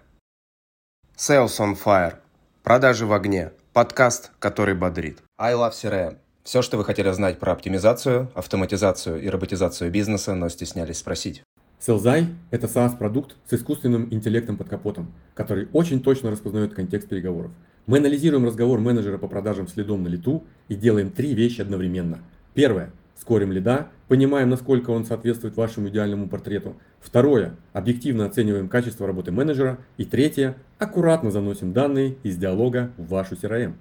[1.16, 2.20] Sales on Fire.
[2.64, 3.54] Продажи в огне.
[3.72, 5.24] Подкаст, который бодрит.
[5.38, 6.18] I Love CRM.
[6.46, 11.42] Все, что вы хотели знать про оптимизацию, автоматизацию и роботизацию бизнеса, но стеснялись спросить.
[11.80, 17.50] Селзай– это SaaS-продукт с искусственным интеллектом под капотом, который очень точно распознает контекст переговоров.
[17.88, 22.20] Мы анализируем разговор менеджера по продажам следом на лету и делаем три вещи одновременно.
[22.54, 22.92] Первое.
[23.20, 26.76] Скорим лида, понимаем, насколько он соответствует вашему идеальному портрету.
[27.00, 27.56] Второе.
[27.74, 29.80] Объективно оцениваем качество работы менеджера.
[29.98, 30.58] И третье.
[30.78, 33.74] Аккуратно заносим данные из диалога в вашу CRM.